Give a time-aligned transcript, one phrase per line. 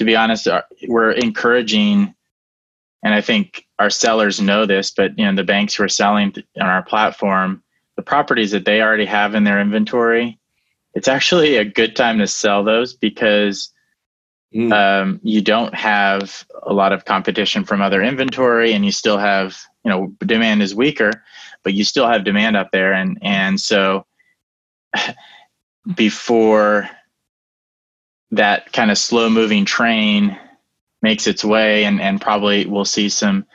[0.00, 0.48] to be honest,
[0.88, 2.14] we're encouraging,
[3.02, 6.32] and I think our sellers know this, but you know the banks who are selling
[6.58, 7.62] on our platform,
[7.96, 10.38] the properties that they already have in their inventory,
[10.94, 13.70] it's actually a good time to sell those because
[14.54, 14.72] mm.
[14.72, 19.58] um, you don't have a lot of competition from other inventory, and you still have
[19.84, 21.12] you know demand is weaker,
[21.62, 24.06] but you still have demand up there, and and so
[25.94, 26.88] before
[28.32, 30.38] that kind of slow moving train
[31.02, 33.46] makes its way and, and probably we'll see some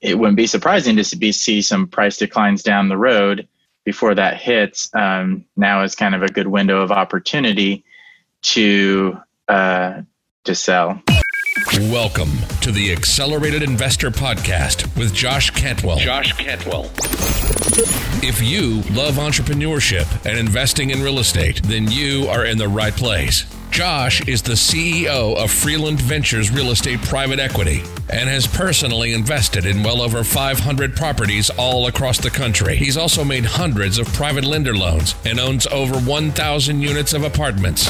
[0.00, 3.46] it wouldn't be surprising to be, see some price declines down the road
[3.84, 4.88] before that hits.
[4.94, 7.84] Um, now is kind of a good window of opportunity
[8.42, 10.02] to uh,
[10.44, 11.02] to sell.
[11.90, 12.30] Welcome
[12.62, 15.98] to the accelerated investor podcast with josh cantwell.
[15.98, 16.90] Josh cantwell.
[18.22, 22.94] If you love entrepreneurship and investing in real estate then you are in the right
[22.94, 29.12] place Josh is the CEO of Freeland Ventures Real Estate Private Equity and has personally
[29.12, 32.76] invested in well over 500 properties all across the country.
[32.76, 37.88] He's also made hundreds of private lender loans and owns over 1,000 units of apartments.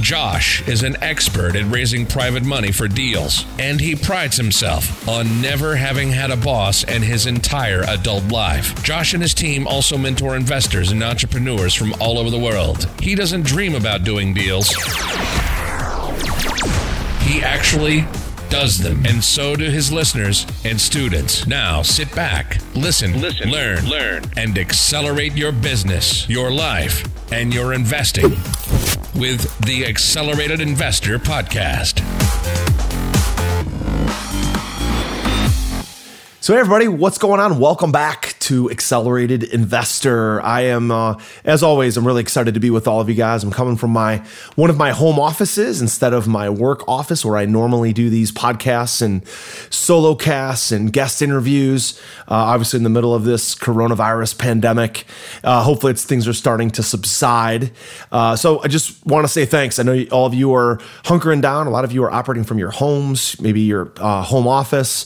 [0.00, 5.42] Josh is an expert at raising private money for deals, and he prides himself on
[5.42, 8.80] never having had a boss in his entire adult life.
[8.84, 12.88] Josh and his team also mentor investors and entrepreneurs from all over the world.
[13.00, 14.72] He doesn't dream about doing deals.
[17.20, 18.06] He actually
[18.48, 21.46] does them, and so do his listeners and students.
[21.46, 27.74] Now sit back, listen, listen, learn, learn, and accelerate your business, your life, and your
[27.74, 28.30] investing
[29.14, 31.98] with the Accelerated Investor Podcast.
[36.40, 37.58] So, hey everybody, what's going on?
[37.58, 40.40] Welcome back to Accelerated Investor.
[40.40, 43.44] I am, uh, as always, I'm really excited to be with all of you guys.
[43.44, 47.36] I'm coming from my one of my home offices instead of my work office where
[47.36, 49.28] I normally do these podcasts and
[49.68, 52.00] solo casts and guest interviews.
[52.20, 55.04] Uh, obviously, in the middle of this coronavirus pandemic,
[55.44, 57.70] uh, hopefully, things are starting to subside.
[58.10, 59.78] Uh, so, I just want to say thanks.
[59.78, 61.66] I know all of you are hunkering down.
[61.66, 65.04] A lot of you are operating from your homes, maybe your uh, home office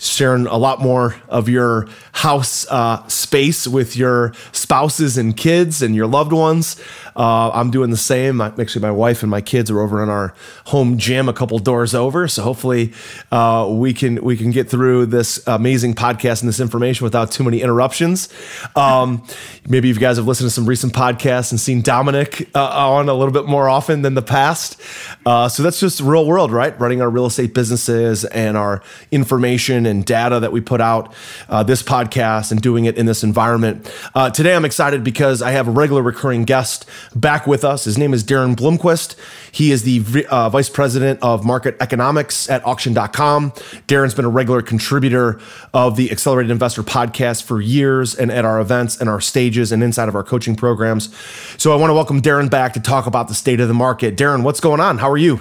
[0.00, 5.94] sharing a lot more of your house uh, space with your spouses and kids and
[5.94, 6.80] your loved ones.
[7.20, 8.40] Uh, I'm doing the same.
[8.40, 10.32] Actually, my wife and my kids are over in our
[10.64, 12.26] home gym a couple doors over.
[12.28, 12.94] So hopefully,
[13.30, 17.44] uh, we can we can get through this amazing podcast and this information without too
[17.44, 18.30] many interruptions.
[18.74, 19.22] Um,
[19.68, 23.14] maybe you guys have listened to some recent podcasts and seen Dominic uh, on a
[23.14, 24.80] little bit more often than the past.
[25.26, 26.78] Uh, so that's just real world, right?
[26.80, 31.12] Running our real estate businesses and our information and data that we put out.
[31.50, 33.92] Uh, this podcast and doing it in this environment.
[34.14, 37.84] Uh, today, I'm excited because I have a regular recurring guest back with us.
[37.84, 39.16] His name is Daren Blomquist.
[39.52, 43.50] He is the uh, vice president of market economics at auction.com.
[43.88, 45.40] Daren's been a regular contributor
[45.74, 49.82] of the Accelerated Investor podcast for years and at our events and our stages and
[49.82, 51.14] inside of our coaching programs.
[51.56, 54.16] So I want to welcome Daren back to talk about the state of the market.
[54.16, 54.98] Daren, what's going on?
[54.98, 55.40] How are you?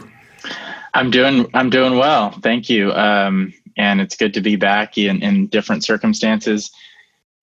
[0.93, 2.31] I'm doing I'm doing well.
[2.41, 2.91] Thank you.
[2.93, 6.71] Um, and it's good to be back in, in different circumstances.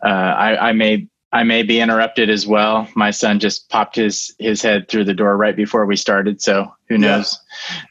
[0.05, 2.89] Uh, I, I may I may be interrupted as well.
[2.95, 6.73] My son just popped his his head through the door right before we started, so
[6.89, 7.39] who knows?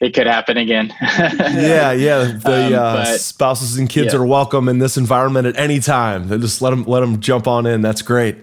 [0.00, 0.08] Yeah.
[0.08, 0.92] It could happen again.
[1.02, 2.38] yeah, yeah.
[2.42, 4.20] The um, uh, but, spouses and kids yeah.
[4.20, 6.28] are welcome in this environment at any time.
[6.40, 7.82] just let them let them jump on in.
[7.82, 8.36] That's great.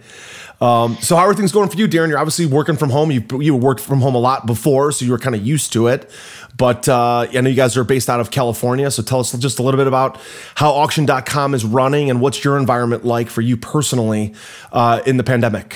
[0.63, 2.07] Um, so how are things going for you, Daren?
[2.07, 3.11] You're obviously working from home.
[3.11, 5.87] You you worked from home a lot before, so you were kind of used to
[5.87, 6.09] it.
[6.55, 9.59] But uh, I know you guys are based out of California, so tell us just
[9.59, 10.17] a little bit about
[10.55, 14.33] how auction.com is running and what's your environment like for you personally
[14.71, 15.75] uh, in the pandemic.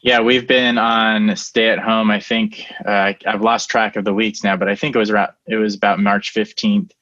[0.00, 2.10] Yeah, we've been on stay at home.
[2.10, 5.10] I think uh, I've lost track of the weeks now, but I think it was
[5.10, 6.92] around it was about March 15th.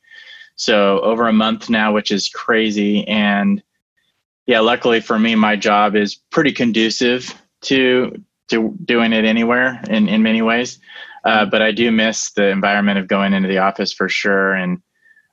[0.56, 3.06] So over a month now, which is crazy.
[3.06, 3.62] And
[4.46, 10.08] yeah, luckily for me, my job is pretty conducive to to doing it anywhere in
[10.08, 10.78] in many ways.
[11.24, 14.54] Uh, but I do miss the environment of going into the office for sure.
[14.54, 14.80] And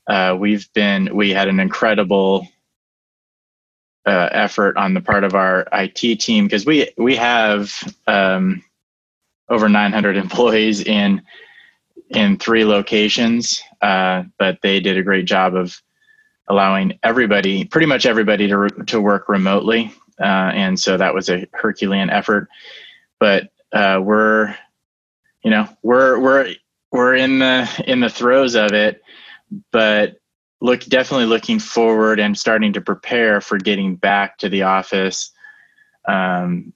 [0.07, 2.48] uh, we've been we had an incredible
[4.06, 7.71] uh, effort on the part of our IT team because we we have
[8.07, 8.63] um,
[9.50, 11.21] over 900 employees in
[12.09, 15.80] in three locations, uh, but they did a great job of
[16.48, 21.30] allowing everybody, pretty much everybody, to re- to work remotely, uh, and so that was
[21.30, 22.50] a Herculean effort.
[23.19, 24.56] But uh, we're
[25.44, 26.54] you know we're we're
[26.92, 29.01] we're in the in the throes of it
[29.72, 30.16] but
[30.62, 35.31] look definitely looking forward and starting to prepare for getting back to the office
[36.07, 36.74] um,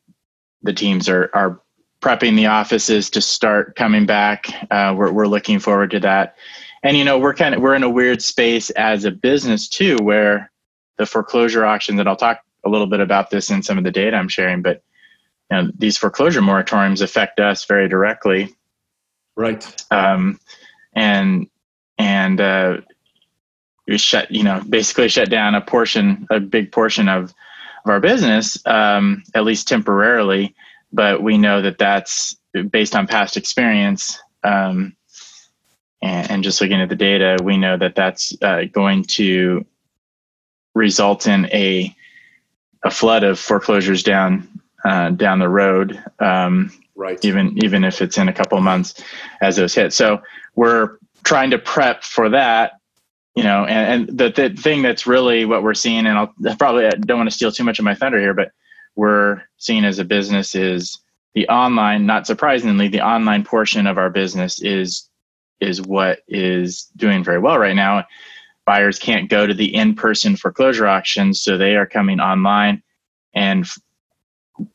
[0.61, 1.61] the teams are are
[2.01, 4.45] prepping the offices to start coming back.
[4.71, 6.35] Uh, we're we're looking forward to that,
[6.83, 9.97] and you know we're kind of we're in a weird space as a business too,
[9.97, 10.51] where
[10.97, 13.91] the foreclosure auctions, and I'll talk a little bit about this in some of the
[13.91, 14.83] data I'm sharing, but
[15.49, 18.53] you know, these foreclosure moratoriums affect us very directly.
[19.35, 19.85] Right.
[19.91, 20.39] Um,
[20.93, 21.47] and
[21.97, 22.77] and uh,
[23.87, 27.33] we shut, you know, basically shut down a portion, a big portion of
[27.85, 30.55] of our business, um, at least temporarily.
[30.91, 32.35] But we know that that's
[32.71, 34.19] based on past experience.
[34.43, 34.95] Um,
[36.01, 39.65] and, and, just looking at the data, we know that that's uh, going to
[40.75, 41.93] result in a
[42.83, 44.47] a flood of foreclosures down
[44.85, 46.01] uh, down the road.
[46.19, 47.23] Um, right.
[47.23, 49.03] Even even if it's in a couple months
[49.41, 49.93] as those hit.
[49.93, 50.21] So
[50.55, 52.73] we're trying to prep for that.
[53.35, 56.87] You know, and, and the, the thing that's really what we're seeing, and I'll probably
[56.87, 58.51] I don't want to steal too much of my thunder here, but
[58.95, 60.99] we're seeing as a business is
[61.35, 62.07] the online.
[62.07, 65.06] Not surprisingly, the online portion of our business is
[65.59, 68.05] is what is doing very well right now.
[68.65, 72.83] Buyers can't go to the in-person foreclosure auctions so they are coming online.
[73.33, 73.65] And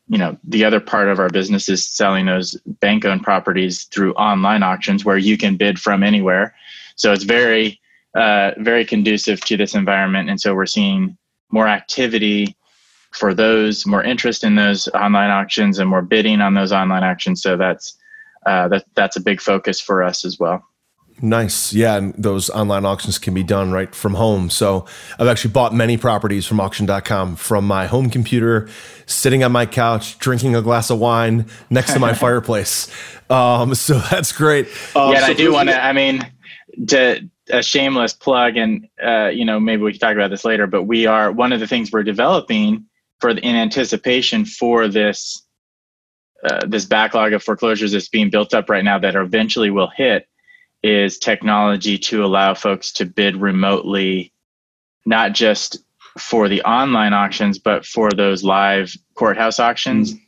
[0.07, 4.13] you know the other part of our business is selling those bank owned properties through
[4.13, 6.55] online auctions where you can bid from anywhere.
[6.95, 7.79] So it's very
[8.15, 10.29] uh, very conducive to this environment.
[10.29, 11.17] And so we're seeing
[11.51, 12.55] more activity
[13.11, 17.41] for those more interest in those online auctions and more bidding on those online auctions.
[17.41, 17.97] So that's
[18.45, 20.63] uh, that, that's a big focus for us as well
[21.21, 21.73] Nice.
[21.73, 21.95] Yeah.
[21.95, 24.49] And those online auctions can be done right from home.
[24.49, 24.85] So
[25.19, 28.67] I've actually bought many properties from auction.com from my home computer,
[29.05, 32.89] sitting on my couch, drinking a glass of wine next to my fireplace.
[33.29, 34.67] Um, so that's great.
[34.95, 35.25] Um, yeah.
[35.25, 36.29] so I do want to, I mean,
[36.87, 40.65] to a shameless plug, and, uh, you know, maybe we can talk about this later,
[40.65, 42.85] but we are one of the things we're developing
[43.19, 45.41] for the, in anticipation for this.
[46.43, 50.27] Uh, this backlog of foreclosures that's being built up right now that eventually will hit
[50.83, 54.31] is technology to allow folks to bid remotely,
[55.05, 55.77] not just
[56.17, 60.13] for the online auctions, but for those live courthouse auctions.
[60.13, 60.19] Mm.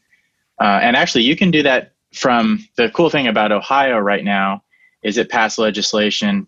[0.62, 4.64] Uh, and actually, you can do that from the cool thing about Ohio right now
[5.04, 6.48] is it passed legislation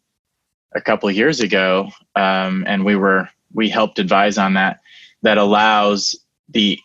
[0.73, 4.79] a couple of years ago, um, and we were we helped advise on that
[5.21, 6.15] that allows
[6.49, 6.79] the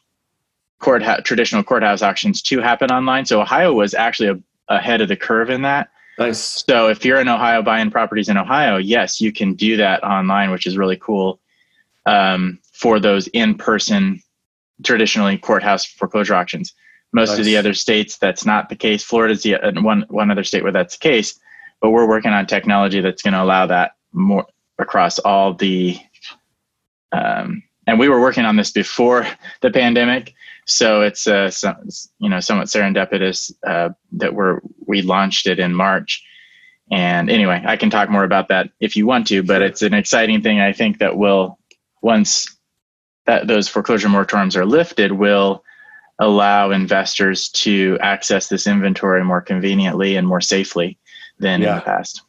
[0.78, 3.24] courthouse traditional courthouse auctions to happen online.
[3.24, 5.90] So Ohio was actually a, ahead of the curve in that.
[6.18, 6.64] Nice.
[6.68, 10.50] So if you're in Ohio buying properties in Ohio, yes, you can do that online,
[10.50, 11.40] which is really cool
[12.06, 14.22] um, for those in-person,
[14.84, 16.74] traditionally courthouse foreclosure auctions.
[17.12, 17.38] Most nice.
[17.40, 19.02] of the other states, that's not the case.
[19.02, 21.38] Florida's the uh, one one other state where that's the case,
[21.80, 24.46] but we're working on technology that's going to allow that more
[24.78, 25.98] across all the.
[27.12, 29.26] Um, and we were working on this before
[29.60, 30.34] the pandemic,
[30.66, 31.76] so it's uh, some,
[32.18, 36.22] you know somewhat serendipitous uh, that we're we launched it in March.
[36.90, 39.94] And anyway, I can talk more about that if you want to, but it's an
[39.94, 40.60] exciting thing.
[40.60, 41.58] I think that will
[42.02, 42.46] once
[43.26, 45.64] that those foreclosure moratoriums are lifted, will
[46.18, 50.98] allow investors to access this inventory more conveniently and more safely
[51.38, 51.70] than yeah.
[51.70, 52.22] in the past.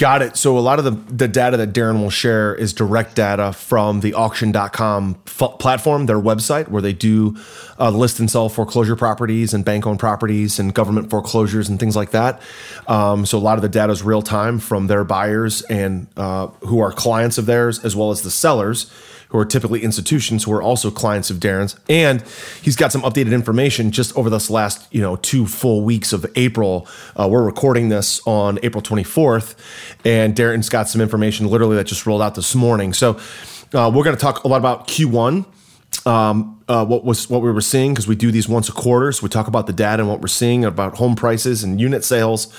[0.00, 0.38] Got it.
[0.38, 4.00] So a lot of the, the data that Daren will share is direct data from
[4.00, 7.36] the auction.com f- platform, their website, where they do
[7.78, 11.96] uh, list and sell foreclosure properties and bank owned properties and government foreclosures and things
[11.96, 12.40] like that.
[12.88, 16.46] Um, so a lot of the data is real time from their buyers and uh,
[16.60, 18.90] who are clients of theirs, as well as the sellers
[19.30, 21.76] who are typically institutions who are also clients of Daren's.
[21.88, 22.22] And
[22.62, 26.26] he's got some updated information just over this last, you know, two full weeks of
[26.36, 26.86] April.
[27.18, 29.54] Uh, we're recording this on April 24th,
[30.04, 32.92] and Daren's got some information literally that just rolled out this morning.
[32.92, 33.18] So
[33.72, 35.46] uh, we're going to talk a lot about Q1
[36.06, 39.12] um, uh, what was what we were seeing because we do these once a quarter.
[39.12, 42.04] So we talk about the data and what we're seeing about home prices and unit
[42.04, 42.54] sales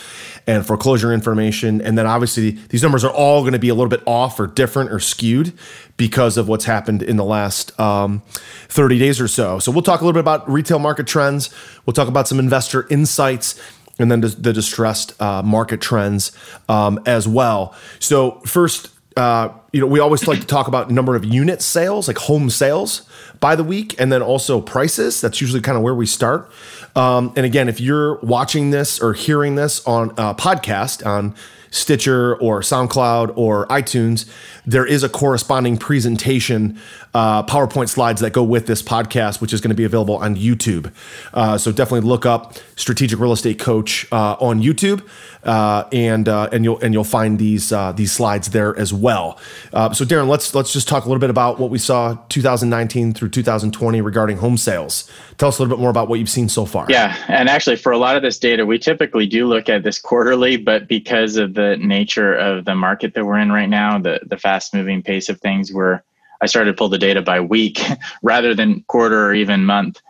[0.46, 1.82] and foreclosure information.
[1.82, 4.48] And then obviously these numbers are all going to be a little bit off or
[4.48, 5.54] different or skewed
[6.02, 8.24] because of what's happened in the last um,
[8.70, 9.60] 30 days or so.
[9.60, 11.52] So we'll talk a little bit about retail market trends.
[11.86, 13.62] We'll talk about some investor insights
[14.00, 16.32] and then the distressed uh, market trends
[16.68, 17.76] um, as well.
[18.00, 22.08] So first, uh, you know, we always like to talk about number of unit sales,
[22.08, 23.08] like home sales
[23.40, 25.22] by the week, and then also prices.
[25.22, 26.52] That's usually kind of where we start.
[26.96, 31.36] Um, and again, if you're watching this or hearing this on a podcast on
[31.72, 34.30] Stitcher or SoundCloud or iTunes,
[34.66, 36.78] there is a corresponding presentation,
[37.14, 40.36] uh, PowerPoint slides that go with this podcast, which is going to be available on
[40.36, 40.92] YouTube.
[41.34, 45.08] Uh, so definitely look up Strategic Real Estate Coach uh, on YouTube,
[45.44, 49.40] uh, and uh, and you'll and you'll find these uh, these slides there as well.
[49.74, 53.14] Uh, so, Daren, let's let's just talk a little bit about what we saw 2019
[53.14, 55.10] through 2020 regarding home sales.
[55.38, 56.86] Tell us a little bit more about what you've seen so far.
[56.90, 60.00] Yeah, and actually, for a lot of this data, we typically do look at this
[60.00, 64.20] quarterly, but because of the nature of the market that we're in right now, the
[64.26, 66.02] the fast moving pace of things, we're
[66.42, 67.80] I started to pull the data by week
[68.24, 70.02] rather than quarter or even month.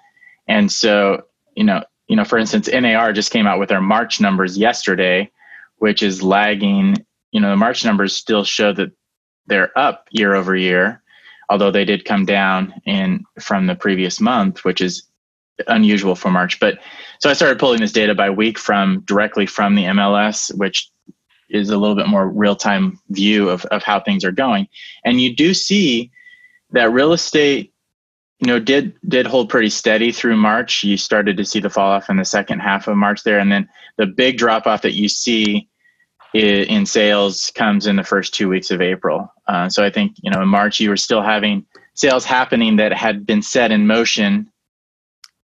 [0.47, 4.19] And so, you know, you know, for instance, NAR just came out with their March
[4.19, 5.31] numbers yesterday,
[5.77, 6.97] which is lagging.
[7.31, 8.91] You know, the March numbers still show that
[9.45, 11.01] they're up year over year,
[11.49, 15.03] although they did come down in from the previous month, which is
[15.67, 16.59] unusual for March.
[16.59, 16.79] But
[17.21, 20.91] so I started pulling this data by week from directly from the MLS, which
[21.49, 24.67] is a little bit more real time view of, of how things are going.
[25.05, 26.11] And you do see
[26.71, 27.70] that real estate
[28.41, 30.83] you know did did hold pretty steady through march.
[30.83, 33.39] You started to see the fall off in the second half of march there.
[33.39, 35.69] And then the big drop off that you see
[36.33, 39.31] in sales comes in the first two weeks of april.
[39.47, 42.93] Uh, so i think you know in march you were still having sales happening that
[42.93, 44.49] had been set in motion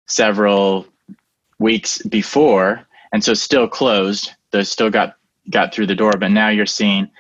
[0.07, 0.87] several
[1.59, 2.87] weeks before.
[3.13, 5.17] And so still closed those still got
[5.51, 6.13] got through the door.
[6.19, 7.11] But now you're seeing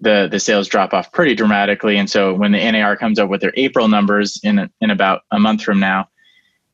[0.00, 1.96] the the sales drop off pretty dramatically.
[1.96, 5.38] And so when the NAR comes up with their April numbers in in about a
[5.38, 6.08] month from now,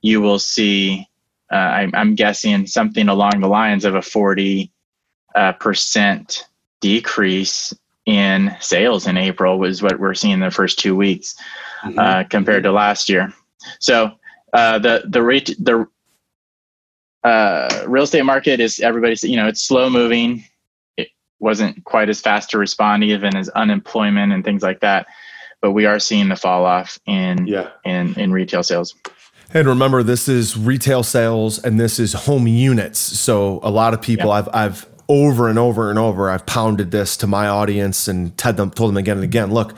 [0.02, 1.06] you will see.
[1.52, 4.70] Uh, I, I'm guessing something along the lines of a 40
[5.34, 6.46] uh, percent
[6.80, 7.74] decrease
[8.06, 11.34] in sales in April was what we're seeing in the first two weeks
[11.82, 11.98] mm-hmm.
[11.98, 13.32] uh, compared to last year.
[13.78, 14.12] So
[14.52, 15.86] uh, the the rate the
[17.22, 20.44] uh, real estate market is everybody's you know it's slow moving
[21.40, 25.06] wasn't quite as fast to respond even as unemployment and things like that
[25.60, 27.70] but we are seeing the fall off in yeah.
[27.84, 28.94] in in retail sales.
[29.52, 32.98] And remember this is retail sales and this is home units.
[32.98, 34.36] So a lot of people yeah.
[34.36, 38.56] i've i've over and over and over i've pounded this to my audience and told
[38.56, 39.74] them told them again and again look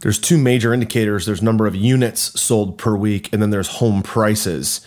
[0.00, 1.26] there's two major indicators.
[1.26, 4.80] There's number of units sold per week and then there's home prices.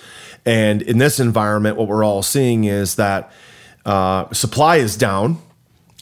[0.44, 3.32] And in this environment what we're all seeing is that
[3.86, 5.38] uh, supply is down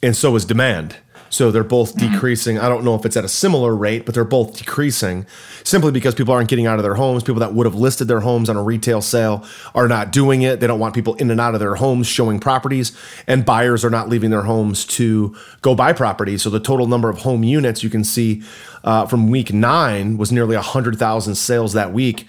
[0.03, 0.97] and so is demand.
[1.31, 2.11] So they're both mm-hmm.
[2.11, 2.59] decreasing.
[2.59, 5.25] I don't know if it's at a similar rate, but they're both decreasing
[5.63, 7.23] simply because people aren't getting out of their homes.
[7.23, 10.59] People that would have listed their homes on a retail sale are not doing it.
[10.59, 12.95] They don't want people in and out of their homes showing properties,
[13.27, 16.41] and buyers are not leaving their homes to go buy properties.
[16.41, 18.43] So the total number of home units you can see
[18.83, 22.27] uh, from week nine was nearly 100,000 sales that week.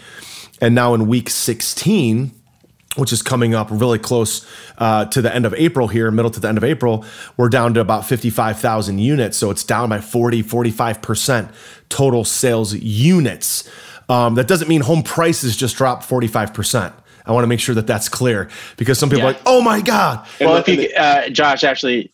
[0.61, 2.31] And now in week 16,
[2.97, 4.47] which is coming up really close
[4.79, 7.05] uh, to the end of April here, middle to the end of April,
[7.37, 9.37] we're down to about 55,000 units.
[9.39, 11.53] So it's down by 40, 45%
[11.89, 13.69] total sales units.
[14.09, 16.93] Um, that doesn't mean home prices just dropped 45%.
[17.25, 19.31] I want to make sure that that's clear because some people yeah.
[19.31, 20.27] are like, oh my God.
[20.41, 22.13] Well, if you, uh, Josh, actually,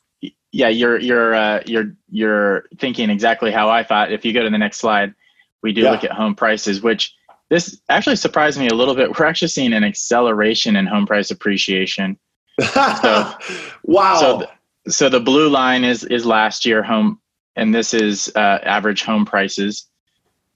[0.52, 4.12] yeah, you're, you're, uh, you're, you're thinking exactly how I thought.
[4.12, 5.14] If you go to the next slide,
[5.62, 5.90] we do yeah.
[5.90, 7.14] look at home prices, which
[7.50, 9.19] this actually surprised me a little bit.
[9.19, 12.19] We're actually seeing an acceleration in home price appreciation.
[12.61, 13.35] So,
[13.85, 14.17] wow.
[14.21, 17.21] So, the, so the blue line is is last year home,
[17.57, 19.87] and this is uh, average home prices.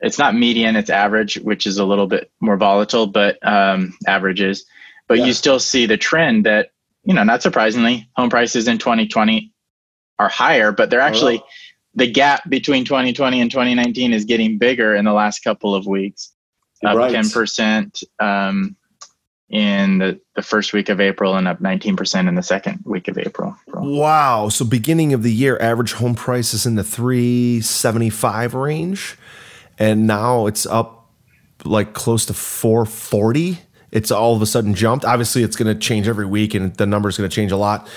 [0.01, 4.67] It's not median; it's average, which is a little bit more volatile, but um, averages.
[5.09, 5.27] But yeah.
[5.27, 6.71] you still see the trend that
[7.05, 9.53] you know, not surprisingly, home prices in 2020
[10.19, 11.47] are higher, but they're actually oh.
[11.95, 16.33] the gap between 2020 and 2019 is getting bigger in the last couple of weeks
[16.85, 17.15] up right.
[17.15, 18.77] 10% um,
[19.49, 23.19] in the, the first week of April and up 19% in the second week of
[23.19, 23.57] April.
[23.69, 24.49] Wow.
[24.49, 29.19] So beginning of the year, average home price is in the 375 range.
[29.79, 31.11] And now it's up
[31.65, 33.59] like close to 440.
[33.91, 35.05] It's all of a sudden jumped.
[35.05, 37.57] Obviously, it's going to change every week and the number is going to change a
[37.57, 37.89] lot.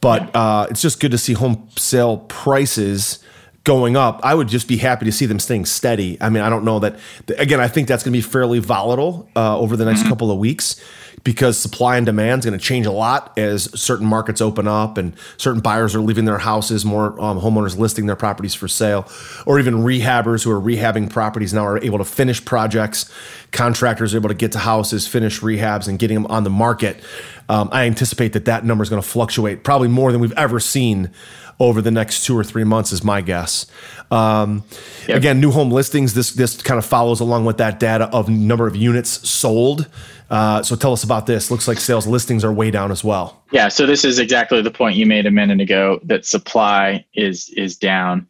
[0.00, 3.22] But uh, it's just good to see home sale prices
[3.66, 6.16] going up, I would just be happy to see them staying steady.
[6.20, 6.98] I mean, I don't know that.
[7.36, 10.08] Again, I think that's going to be fairly volatile uh, over the next mm-hmm.
[10.08, 10.80] couple of weeks
[11.24, 14.96] because supply and demand is going to change a lot as certain markets open up
[14.96, 19.10] and certain buyers are leaving their houses, more um, homeowners listing their properties for sale,
[19.44, 23.10] or even rehabbers who are rehabbing properties now are able to finish projects.
[23.50, 27.00] Contractors are able to get to houses, finish rehabs, and getting them on the market.
[27.48, 30.60] Um, I anticipate that that number is going to fluctuate probably more than we've ever
[30.60, 31.10] seen
[31.58, 33.66] over the next two or three months is my guess.
[34.10, 34.64] Um,
[35.08, 35.18] yep.
[35.18, 36.14] Again, new home listings.
[36.14, 39.88] This this kind of follows along with that data of number of units sold.
[40.28, 41.50] Uh, so tell us about this.
[41.50, 43.42] Looks like sales listings are way down as well.
[43.52, 43.68] Yeah.
[43.68, 47.76] So this is exactly the point you made a minute ago that supply is is
[47.76, 48.28] down,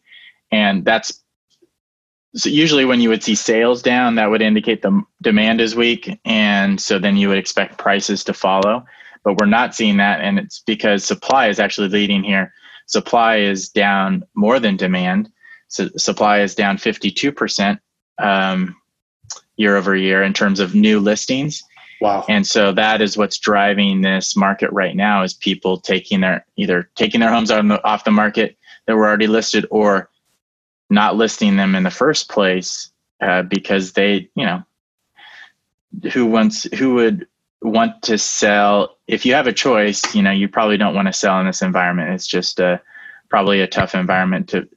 [0.51, 1.21] and that's
[2.35, 6.19] so usually when you would see sales down, that would indicate the demand is weak,
[6.23, 8.85] and so then you would expect prices to follow.
[9.23, 12.53] But we're not seeing that, and it's because supply is actually leading here
[12.87, 15.29] supply is down more than demand.
[15.67, 17.79] So supply is down 52%
[18.17, 18.75] um,
[19.57, 21.63] year over year in terms of new listings.
[21.99, 22.25] Wow.
[22.29, 26.89] And so that is what's driving this market right now is people taking their either
[26.95, 30.09] taking their homes the, off the market that were already listed or
[30.89, 34.63] not listing them in the first place uh, because they, you know,
[36.13, 37.27] who wants who would
[37.61, 41.13] want to sell if you have a choice, you know, you probably don't want to
[41.13, 42.13] sell in this environment.
[42.13, 42.81] It's just a
[43.29, 44.67] probably a tough environment to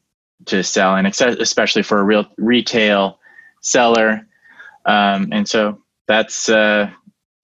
[0.46, 3.18] to sell and especially for a real retail
[3.60, 4.26] seller.
[4.86, 6.90] Um, and so that's uh,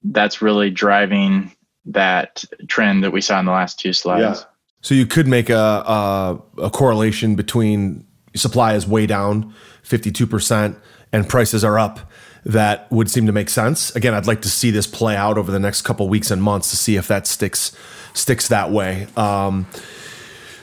[0.04, 1.52] that's really driving
[1.86, 4.40] that trend that we saw in the last two slides.
[4.40, 4.46] Yeah.
[4.80, 10.76] So you could make a, a, a correlation between supply is way down 52%
[11.12, 12.10] and prices are up
[12.46, 13.94] that would seem to make sense.
[13.96, 16.70] Again, I'd like to see this play out over the next couple weeks and months
[16.70, 17.76] to see if that sticks
[18.14, 19.08] sticks that way.
[19.16, 19.66] Um,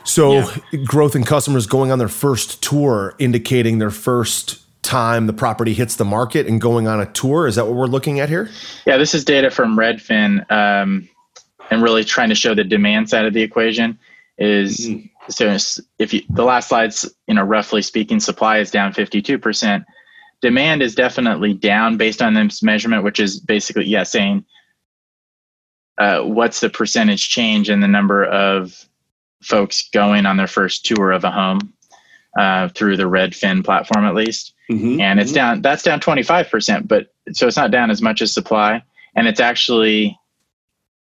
[0.06, 0.56] so yeah.
[0.86, 5.98] growth in customers going on their first tour, indicating their first time the property hits
[5.98, 7.48] the market and going on a tour.
[7.48, 8.50] Is that what we're looking at here?
[8.86, 11.10] Yeah, this is data from Redfin, um,
[11.70, 14.00] and really trying to show the demand side of the equation.
[14.38, 15.06] Is mm-hmm.
[15.30, 15.58] so
[16.00, 19.84] if you the last slides, you know, roughly speaking, supply is down fifty two percent.
[20.44, 24.46] Demand is definitely down based on this measurement, which is basically yeah saying
[25.98, 28.86] uh, what's the percentage change in the number of
[29.42, 31.74] folks going on their first tour of a home
[32.38, 34.54] uh, through the Redfin platform at least.
[34.70, 35.00] Mm-hmm.
[35.00, 35.36] And it's mm-hmm.
[35.36, 38.84] down, that's down 25%, but so it's not down as much as supply.
[39.16, 40.18] And it's actually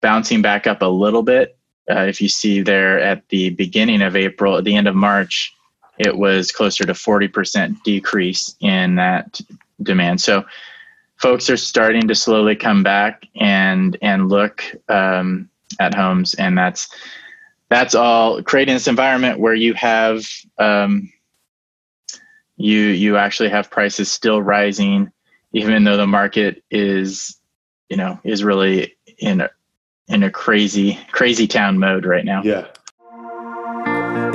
[0.02, 1.58] bouncing back up a little bit.
[1.90, 5.54] Uh, if you see there at the beginning of April, at the end of March,
[6.00, 9.40] it was closer to 40% decrease in that
[9.82, 10.22] demand.
[10.22, 10.46] So
[11.18, 15.50] folks are starting to slowly come back and, and look um,
[15.80, 16.34] at homes.
[16.36, 16.90] And that's,
[17.70, 20.26] that's all creating this environment where you have
[20.58, 21.12] um,
[22.58, 25.12] you you actually have prices still rising
[25.54, 27.38] even though the market is
[27.90, 29.50] you know is really in a
[30.08, 32.68] in a crazy crazy town mode right now yeah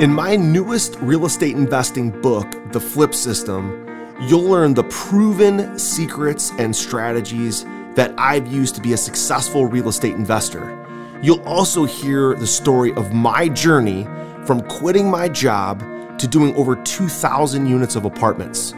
[0.01, 3.85] in my newest real estate investing book the flip system
[4.21, 7.63] you'll learn the proven secrets and strategies
[7.95, 10.79] that i've used to be a successful real estate investor
[11.21, 14.07] you'll also hear the story of my journey
[14.45, 15.79] from quitting my job
[16.19, 18.73] to doing over 2,000 units of apartments.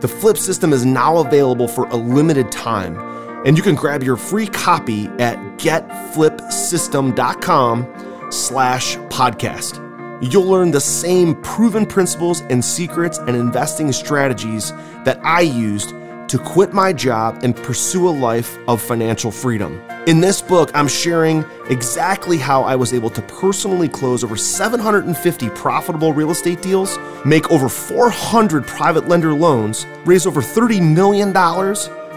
[0.00, 2.98] The Flip system is now available for a limited time,
[3.46, 9.89] and you can grab your free copy at getflipsystem.com slash podcast.
[10.22, 14.70] You'll learn the same proven principles and secrets and investing strategies
[15.04, 15.94] that I used
[16.28, 19.80] to quit my job and pursue a life of financial freedom.
[20.06, 25.48] In this book, I'm sharing exactly how I was able to personally close over 750
[25.50, 31.34] profitable real estate deals, make over 400 private lender loans, raise over $30 million,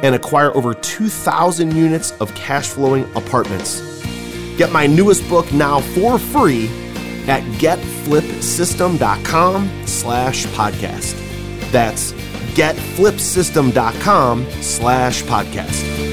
[0.03, 3.79] and acquire over 2,000 units of cash flowing apartments.
[4.57, 6.82] Get my newest book now for free
[7.27, 11.19] at getflipsystem.com slash podcast.
[11.71, 12.13] That's
[12.53, 16.03] getflipsystem.com slash podcast.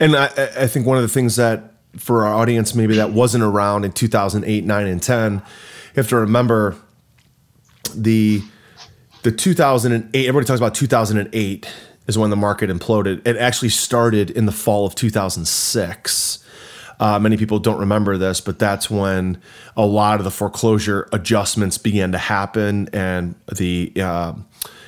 [0.00, 3.42] And I, I think one of the things that for our audience maybe that wasn't
[3.42, 5.42] around in 2008, 9, and 10, you
[5.96, 6.76] have to remember
[7.94, 8.42] the
[9.22, 11.66] the 2008 everybody talks about 2008
[12.08, 13.24] is when the market imploded.
[13.26, 16.44] It actually started in the fall of 2006
[17.00, 19.40] uh, many people don't remember this, but that's when
[19.76, 24.32] a lot of the foreclosure adjustments began to happen, and the uh,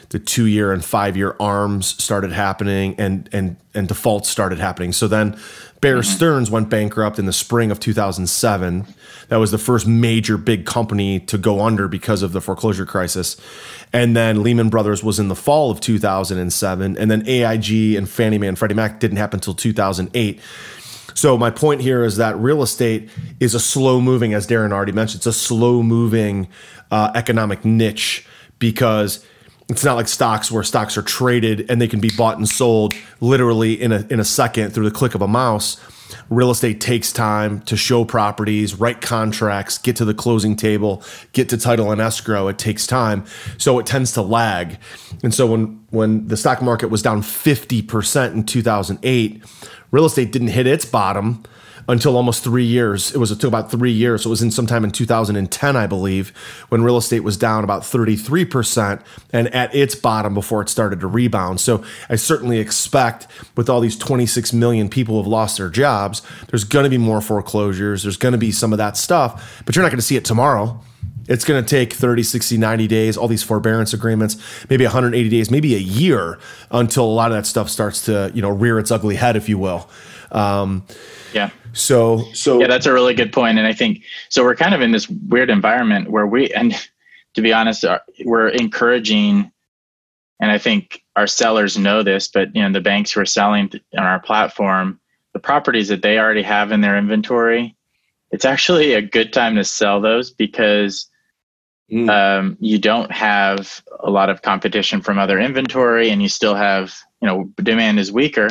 [0.09, 4.93] the two year and five year arms started happening, and and and defaults started happening.
[4.93, 5.39] So then,
[5.81, 6.15] Bear mm-hmm.
[6.15, 8.87] Stearns went bankrupt in the spring of 2007.
[9.29, 13.37] That was the first major big company to go under because of the foreclosure crisis.
[13.93, 16.97] And then Lehman Brothers was in the fall of 2007.
[16.97, 20.41] And then AIG and Fannie Mae and Freddie Mac didn't happen until 2008.
[21.15, 24.93] So my point here is that real estate is a slow moving, as Daren already
[24.93, 26.49] mentioned, it's a slow moving
[26.91, 28.27] uh, economic niche
[28.59, 29.25] because
[29.71, 32.93] it's not like stocks where stocks are traded and they can be bought and sold
[33.21, 35.81] literally in a in a second through the click of a mouse.
[36.29, 41.49] Real estate takes time to show properties, write contracts, get to the closing table, get
[41.51, 42.49] to title and escrow.
[42.49, 43.25] It takes time.
[43.59, 44.79] So it tends to lag.
[45.23, 49.45] And so when when the stock market was down 50% in 2008,
[49.93, 51.45] real estate didn't hit its bottom
[51.91, 53.13] until almost three years.
[53.13, 54.23] It was took about three years.
[54.23, 56.29] So it was in sometime in 2010, I believe,
[56.69, 61.09] when real estate was down about 33% and at its bottom before it started to
[61.09, 61.61] rebound.
[61.61, 63.27] So I certainly expect
[63.57, 66.99] with all these 26 million people who have lost their jobs, there's going to be
[66.99, 68.05] more foreclosures.
[68.05, 70.25] There's going to be some of that stuff, but you're not going to see it
[70.25, 70.81] tomorrow.
[71.29, 74.37] It's going to take 30, 60, 90 days, all these forbearance agreements,
[74.69, 76.39] maybe 180 days, maybe a year
[76.71, 79.49] until a lot of that stuff starts to, you know, rear its ugly head, if
[79.49, 79.89] you will.
[80.33, 80.85] Um,
[81.33, 81.51] yeah.
[81.73, 83.59] So, so yeah, that's a really good point.
[83.59, 84.43] And I think so.
[84.43, 86.75] We're kind of in this weird environment where we, and
[87.35, 89.51] to be honest, uh, we're encouraging,
[90.41, 93.71] and I think our sellers know this, but you know, the banks who are selling
[93.97, 95.01] on our platform,
[95.33, 97.77] the properties that they already have in their inventory,
[98.31, 101.09] it's actually a good time to sell those because
[101.91, 102.09] mm.
[102.09, 106.95] um, you don't have a lot of competition from other inventory, and you still have,
[107.21, 108.49] you know, demand is weaker,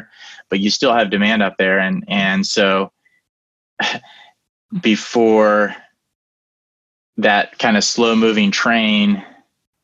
[0.50, 2.92] but you still have demand up there, and and so
[4.82, 5.76] before
[7.18, 9.24] that kind of slow moving train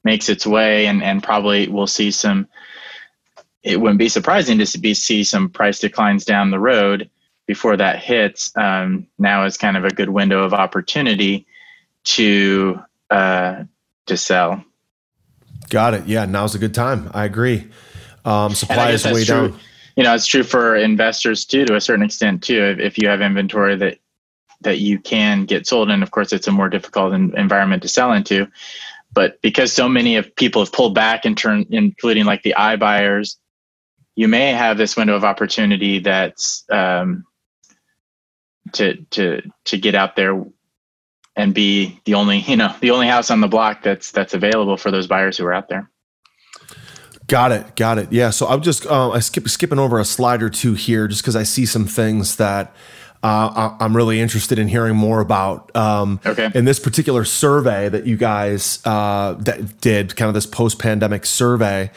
[0.03, 2.47] makes its way and, and probably we'll see some
[3.63, 7.09] it wouldn't be surprising to see, see some price declines down the road
[7.47, 8.55] before that hits.
[8.55, 11.47] Um, now is kind of a good window of opportunity
[12.03, 12.79] to
[13.09, 13.63] uh,
[14.05, 14.63] to sell.
[15.69, 16.05] Got it.
[16.05, 17.09] Yeah now's a good time.
[17.13, 17.67] I agree.
[18.23, 19.49] Um, supply is way true.
[19.49, 19.59] down
[19.95, 23.07] you know it's true for investors too to a certain extent too if, if you
[23.07, 23.99] have inventory that
[24.61, 28.13] that you can get sold and of course it's a more difficult environment to sell
[28.13, 28.47] into.
[29.13, 32.75] But because so many of people have pulled back in turn including like the i
[32.75, 33.37] buyers
[34.15, 37.25] you may have this window of opportunity that's um,
[38.73, 40.43] to to to get out there
[41.35, 44.77] and be the only you know the only house on the block that's that's available
[44.77, 45.89] for those buyers who are out there
[47.27, 47.75] Got it.
[47.75, 48.11] Got it.
[48.11, 48.29] Yeah.
[48.29, 51.35] So I'm just uh, I skip skipping over a slide or two here, just because
[51.35, 52.75] I see some things that
[53.23, 55.75] uh, I'm really interested in hearing more about.
[55.75, 56.51] Um, okay.
[56.53, 61.89] In this particular survey that you guys uh, that did, kind of this post-pandemic survey,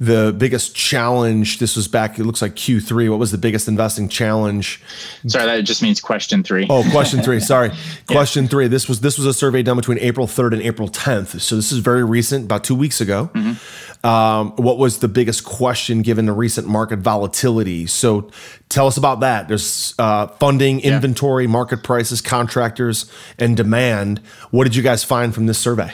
[0.00, 4.08] the biggest challenge this was back it looks like q3 what was the biggest investing
[4.08, 4.80] challenge
[5.26, 6.66] sorry that just means question three.
[6.70, 7.72] Oh, question three sorry
[8.06, 8.50] question yeah.
[8.50, 11.56] three this was this was a survey done between april 3rd and april 10th so
[11.56, 14.06] this is very recent about two weeks ago mm-hmm.
[14.06, 18.30] um, what was the biggest question given the recent market volatility so
[18.68, 20.94] tell us about that there's uh, funding yeah.
[20.94, 24.18] inventory market prices contractors and demand
[24.50, 25.92] what did you guys find from this survey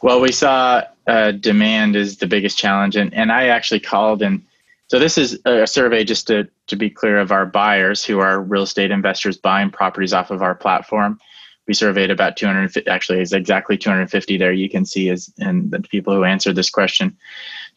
[0.00, 2.96] well we saw uh, demand is the biggest challenge.
[2.96, 4.42] And, and I actually called and
[4.88, 8.40] so this is a survey just to, to be clear of our buyers who are
[8.40, 11.18] real estate investors buying properties off of our platform.
[11.66, 15.80] We surveyed about 250, actually is exactly 250 there you can see is and the
[15.80, 17.16] people who answered this question.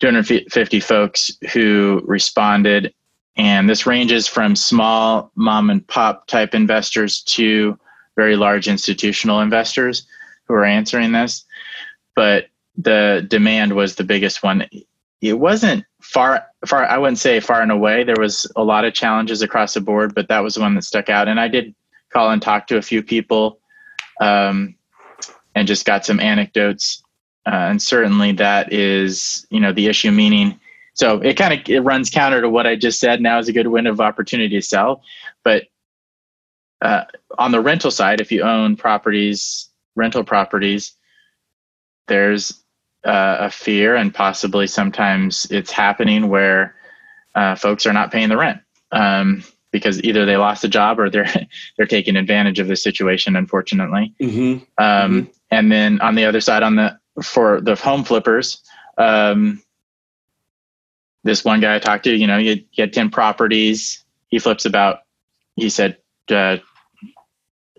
[0.02, 2.94] 250 folks who responded
[3.36, 7.80] and this ranges from small mom and pop type investors to
[8.16, 10.06] very large institutional investors
[10.46, 11.46] who are answering this.
[12.16, 12.48] But
[12.80, 14.66] the demand was the biggest one.
[15.22, 18.04] It wasn't far far I wouldn't say far and away.
[18.04, 20.84] There was a lot of challenges across the board, but that was the one that
[20.84, 21.28] stuck out.
[21.28, 21.76] And I did
[22.12, 23.60] call and talk to a few people
[24.22, 24.76] um,
[25.56, 27.04] and just got some anecdotes.
[27.46, 30.60] Uh, and certainly that is, you know, the issue meaning
[31.00, 33.22] so it kind of it runs counter to what I just said.
[33.22, 35.02] Now is a good window of opportunity to sell,
[35.46, 35.64] but
[36.82, 37.06] uh,
[37.38, 40.92] on the rental side, if you own properties, rental properties,
[42.10, 42.62] there's
[43.06, 46.76] uh, a fear, and possibly sometimes it's happening where
[47.36, 51.10] uh, folks are not paying the rent um, because either they lost a job or
[51.10, 51.32] they're
[51.78, 53.36] they're taking advantage of the situation.
[53.36, 54.64] Unfortunately, mm-hmm.
[54.84, 55.32] Um, mm-hmm.
[55.52, 58.62] and then on the other side, on the for the home flippers,
[58.98, 59.62] um,
[61.24, 64.04] this one guy I talked to, you know, he had, he had ten properties.
[64.28, 65.00] He flips about,
[65.56, 65.98] he said,
[66.30, 66.58] uh,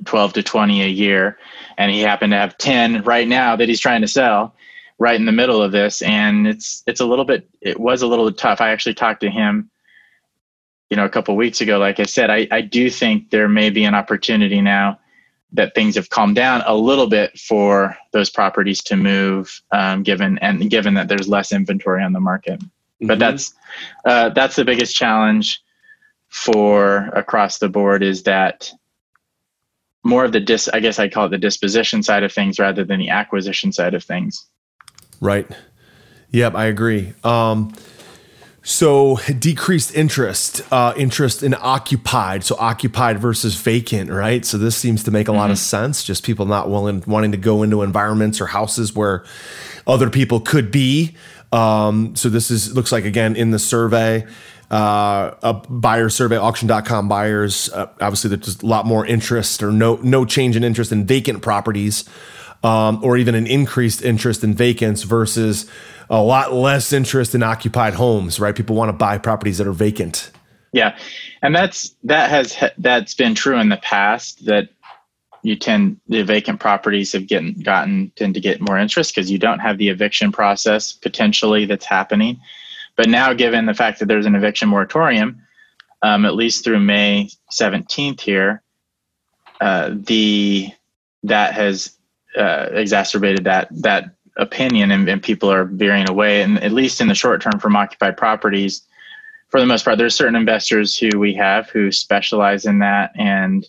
[0.05, 1.39] 12 to 20 a year
[1.79, 4.55] and he happened to have 10 right now that he's trying to sell
[5.01, 8.07] right in the middle of this and it's it's a little bit it was a
[8.07, 8.61] little tough.
[8.61, 9.71] I actually talked to him
[10.91, 11.79] you know a couple weeks ago.
[11.79, 15.01] Like i said I, I do think there may be an opportunity now
[15.53, 20.39] that things have calmed down a little bit for those properties to move um, given
[20.39, 22.61] and given that there's less inventory on the market.
[22.61, 23.07] Mm-hmm.
[23.07, 23.55] but that's
[24.05, 25.63] uh, that's the biggest challenge
[26.29, 28.71] for across the board is that
[30.05, 32.85] more of the dis i guess i call it the disposition side of things rather
[32.85, 34.47] than the acquisition side of things
[35.21, 35.47] right
[36.31, 37.73] yep i agree um,
[38.63, 45.05] so decreased interest uh, interest in occupied so occupied versus vacant right so this seems
[45.05, 45.39] to make a mm-hmm.
[45.39, 45.63] lot of mm-hmm.
[45.63, 49.25] sense just people not willing wanting to go into environments or houses where
[49.87, 51.15] other people could be
[51.53, 54.27] um, so this is looks like again in the survey
[54.71, 57.69] uh, a buyer survey, auction.com buyers.
[57.71, 61.43] Uh, obviously, there's a lot more interest or no no change in interest in vacant
[61.43, 62.05] properties,
[62.63, 65.67] um, or even an increased interest in vacants versus
[66.09, 68.41] a lot less interest in occupied homes.
[68.41, 68.55] Right?
[68.55, 70.31] People want to buy properties that are vacant.
[70.73, 70.97] Yeah,
[71.43, 74.45] and that's that has that's been true in the past.
[74.47, 74.69] That
[75.43, 79.39] you tend the vacant properties have gotten gotten tend to get more interest because you
[79.39, 82.39] don't have the eviction process potentially that's happening.
[82.97, 85.43] But now, given the fact that there's an eviction moratorium,
[86.03, 88.63] um, at least through May 17th here,
[89.61, 90.69] uh, the
[91.23, 91.97] that has
[92.37, 96.43] uh, exacerbated that that opinion, and, and people are veering away.
[96.43, 98.83] And at least in the short term, from occupied properties,
[99.49, 103.69] for the most part, there's certain investors who we have who specialize in that and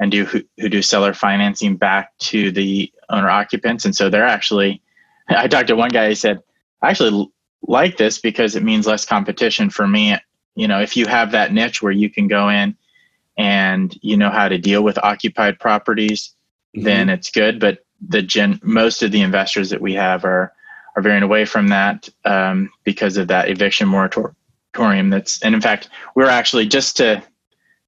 [0.00, 3.84] and do who, who do seller financing back to the owner occupants.
[3.84, 4.82] And so they're actually,
[5.28, 6.08] I talked to one guy.
[6.08, 6.42] He said,
[6.82, 7.30] I actually
[7.62, 10.16] like this because it means less competition for me.
[10.56, 12.76] You know, if you have that niche where you can go in
[13.36, 16.34] and you know how to deal with occupied properties,
[16.74, 16.84] mm-hmm.
[16.84, 17.60] then it's good.
[17.60, 20.52] But the gen, most of the investors that we have are
[20.96, 25.88] are veering away from that um, because of that eviction moratorium that's and in fact
[26.14, 27.22] we're actually just to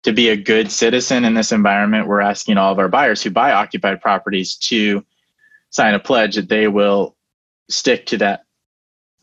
[0.02, 3.30] to be a good citizen in this environment we're asking all of our buyers who
[3.30, 5.04] buy occupied properties to
[5.70, 7.16] sign a pledge that they will
[7.68, 8.44] stick to that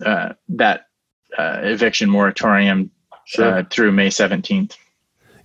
[0.05, 0.87] uh, that
[1.37, 2.91] uh, eviction moratorium
[3.25, 3.59] sure.
[3.59, 4.75] uh, through May 17th.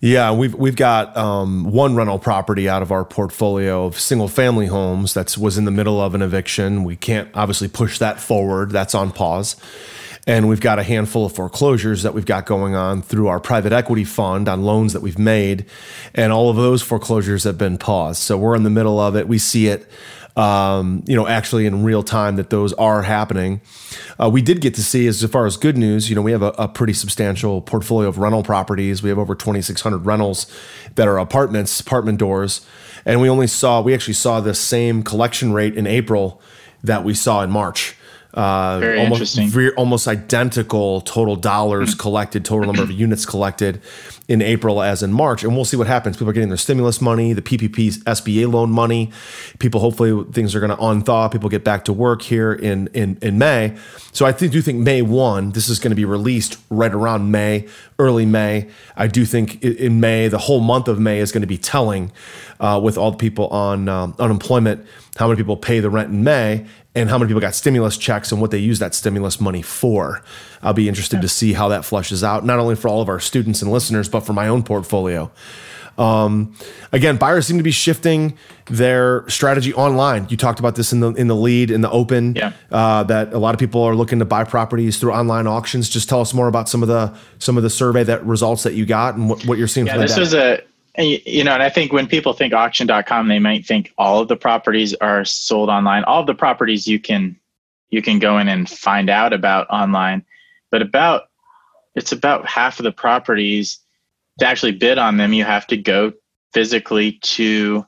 [0.05, 4.67] Yeah, we've we've got um, one rental property out of our portfolio of single family
[4.67, 6.85] homes that was in the middle of an eviction.
[6.85, 8.71] We can't obviously push that forward.
[8.71, 9.57] That's on pause.
[10.27, 13.73] And we've got a handful of foreclosures that we've got going on through our private
[13.73, 15.65] equity fund on loans that we've made.
[16.15, 18.21] And all of those foreclosures have been paused.
[18.21, 19.27] So we're in the middle of it.
[19.27, 19.89] We see it
[20.37, 23.61] um, you know, actually in real time that those are happening.
[24.19, 26.43] Uh, we did get to see, as far as good news, you know, we have
[26.43, 29.01] a, a, pretty substantial portfolio of rental properties.
[29.01, 30.51] We have over 2,600 rentals
[30.97, 32.67] that are apartments, apartment doors.
[33.05, 36.41] And we only saw, we actually saw the same collection rate in April
[36.83, 37.97] that we saw in March.
[38.35, 39.77] Uh, Very almost, interesting.
[39.77, 43.81] almost identical total dollars collected, total number of units collected
[44.27, 45.45] in April as in March.
[45.45, 46.17] And we'll see what happens.
[46.17, 49.13] People are getting their stimulus money, the PPP SBA loan money.
[49.61, 51.31] People, hopefully, things are going to unthaw.
[51.31, 53.77] People get back to work here in, in, in May.
[54.13, 57.31] So I think, do think May 1, this is going to be released right around
[57.31, 57.69] May,
[58.01, 58.69] early May.
[58.97, 62.11] I do think in May, the whole month of May is going to be telling
[62.59, 64.85] uh, with all the people on um, unemployment,
[65.17, 68.31] how many people pay the rent in May and how many people got stimulus checks
[68.33, 70.23] and what they use that stimulus money for.
[70.63, 71.23] I'll be interested yeah.
[71.23, 74.09] to see how that flushes out, not only for all of our students and listeners,
[74.09, 75.31] but for my own portfolio.
[75.97, 76.55] Um,
[76.93, 80.27] again, buyers seem to be shifting their strategy online.
[80.29, 82.35] You talked about this in the in the lead in the open.
[82.35, 82.53] Yeah.
[82.71, 85.89] Uh, that a lot of people are looking to buy properties through online auctions.
[85.89, 88.75] Just tell us more about some of the some of the survey that results that
[88.75, 89.87] you got and what, what you're seeing.
[89.87, 90.63] Yeah, this was a
[90.99, 94.37] you know, and I think when people think auction.com, they might think all of the
[94.37, 96.05] properties are sold online.
[96.05, 97.37] All of the properties you can
[97.91, 100.25] you can go in and find out about online,
[100.71, 101.25] but about
[101.95, 103.79] it's about half of the properties
[104.39, 105.33] to actually bid on them.
[105.33, 106.13] You have to go
[106.53, 107.85] physically to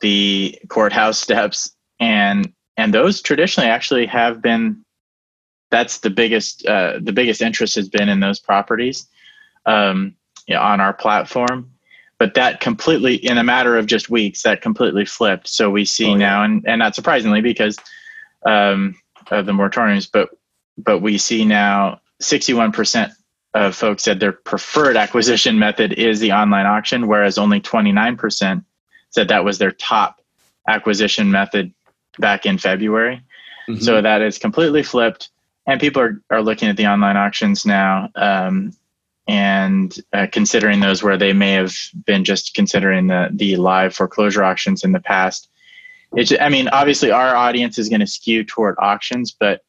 [0.00, 4.84] the courthouse steps, and and those traditionally actually have been
[5.70, 9.06] that's the biggest uh, the biggest interest has been in those properties
[9.66, 10.16] um,
[10.48, 11.71] you know, on our platform
[12.22, 16.06] but that completely in a matter of just weeks that completely flipped so we see
[16.06, 16.16] oh, yeah.
[16.18, 17.76] now and, and not surprisingly because
[18.46, 18.94] um,
[19.32, 20.28] of the moratoriums but
[20.78, 23.10] but we see now 61%
[23.54, 28.64] of folks said their preferred acquisition method is the online auction whereas only 29%
[29.10, 30.20] said that was their top
[30.68, 31.74] acquisition method
[32.20, 33.20] back in february
[33.68, 33.80] mm-hmm.
[33.80, 35.30] so that is completely flipped
[35.66, 38.72] and people are, are looking at the online auctions now um,
[39.28, 41.74] and uh, considering those where they may have
[42.06, 45.48] been just considering the the live foreclosure auctions in the past.
[46.14, 49.62] It's, I mean, obviously our audience is going to skew toward auctions, but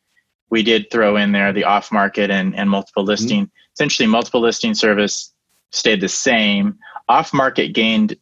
[0.50, 3.10] we did throw in there the off market and, and multiple mm-hmm.
[3.10, 3.42] listing.
[3.46, 3.74] Mm-hmm.
[3.76, 5.34] Essentially, multiple listing service
[5.72, 6.78] stayed the same.
[7.08, 8.16] Off market gained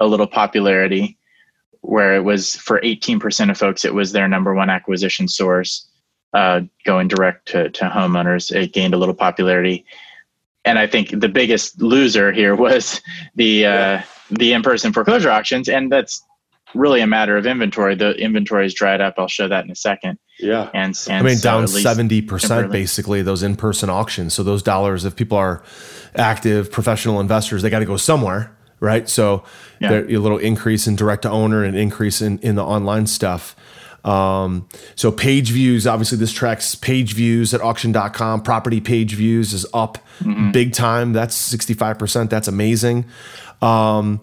[0.00, 1.18] a little popularity,
[1.80, 5.88] where it was for 18% of folks, it was their number one acquisition source.
[6.34, 9.86] Uh, going direct to, to homeowners, it gained a little popularity
[10.66, 13.00] and I think the biggest loser here was
[13.36, 16.22] the uh, the in person foreclosure auctions, and that's
[16.74, 17.94] really a matter of inventory.
[17.94, 19.14] The inventory is dried up.
[19.16, 20.18] I'll show that in a second.
[20.38, 24.34] Yeah, and, and I mean so down seventy percent basically those in person auctions.
[24.34, 25.62] So those dollars, if people are
[26.16, 29.08] active professional investors, they got to go somewhere, right?
[29.08, 29.44] So
[29.80, 29.92] yeah.
[29.92, 33.54] a little increase in direct to owner and increase in in the online stuff.
[34.06, 38.42] Um, so page views, obviously this tracks page views at auction.com.
[38.42, 40.52] Property page views is up mm-hmm.
[40.52, 41.12] big time.
[41.12, 42.30] That's 65%.
[42.30, 43.04] That's amazing.
[43.60, 44.20] Um,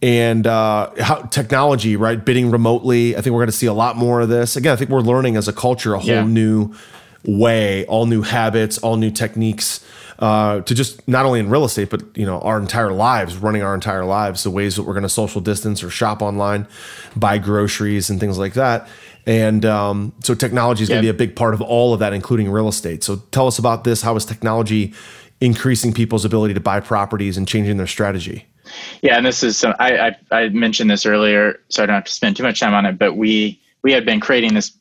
[0.00, 2.22] and uh, how technology, right?
[2.22, 3.16] Bidding remotely.
[3.16, 4.54] I think we're going to see a lot more of this.
[4.54, 6.24] Again, I think we're learning as a culture a whole yeah.
[6.24, 6.74] new
[7.24, 9.84] way, all new habits, all new techniques
[10.18, 13.62] uh, to just not only in real estate, but you know our entire lives, running
[13.62, 16.66] our entire lives, the ways that we're going to social distance or shop online,
[17.16, 18.88] buy groceries and things like that.
[19.26, 22.12] And um, so technology is going to be a big part of all of that,
[22.12, 23.02] including real estate.
[23.02, 24.02] So tell us about this.
[24.02, 24.92] How is technology
[25.40, 28.46] increasing people's ability to buy properties and changing their strategy?
[29.02, 32.04] Yeah, and this is some, I, I, I mentioned this earlier, so I don't have
[32.04, 32.98] to spend too much time on it.
[32.98, 34.76] But we we had been creating this.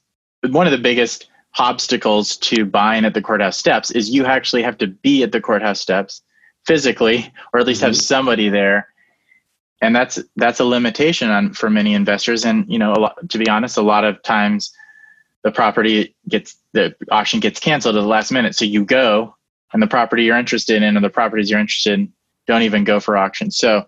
[0.50, 4.78] One of the biggest obstacles to buying at the courthouse steps is you actually have
[4.80, 6.22] to be at the courthouse steps
[6.66, 7.88] physically, or at least mm-hmm.
[7.88, 8.88] have somebody there.
[9.82, 12.46] And that's that's a limitation on for many investors.
[12.46, 14.74] And you know, lot, to be honest, a lot of times
[15.44, 18.56] the property gets the auction gets canceled at the last minute.
[18.56, 19.36] So you go,
[19.74, 22.14] and the property you're interested in, or the properties you're interested in,
[22.48, 23.52] don't even go for auction.
[23.52, 23.88] So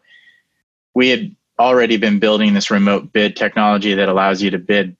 [0.94, 4.96] we had already been building this remote bid technology that allows you to bid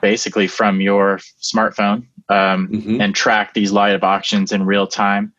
[0.00, 3.00] basically from your smartphone um, mm-hmm.
[3.00, 5.32] and track these live auctions in real time.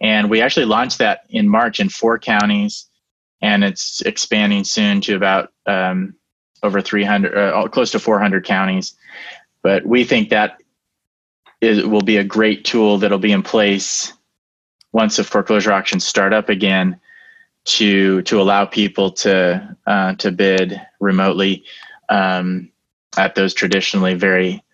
[0.00, 2.86] And we actually launched that in March in four counties,
[3.42, 6.14] and it's expanding soon to about um,
[6.62, 8.94] over 300, uh, close to 400 counties.
[9.62, 10.58] But we think that
[11.60, 14.12] is, will be a great tool that'll be in place
[14.92, 16.98] once the foreclosure auctions start up again
[17.64, 21.62] to to allow people to uh, to bid remotely
[22.08, 22.70] um,
[23.18, 24.64] at those traditionally very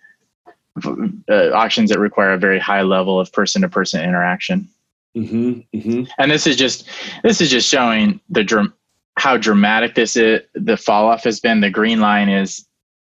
[0.84, 4.68] uh, auctions that require a very high level of person to person interaction.
[5.16, 6.04] Mm-hmm, mm-hmm.
[6.18, 6.88] And this is just
[7.22, 8.72] this is just showing the
[9.18, 10.42] how dramatic this is.
[10.54, 11.60] The fall off has been.
[11.60, 12.66] The green line is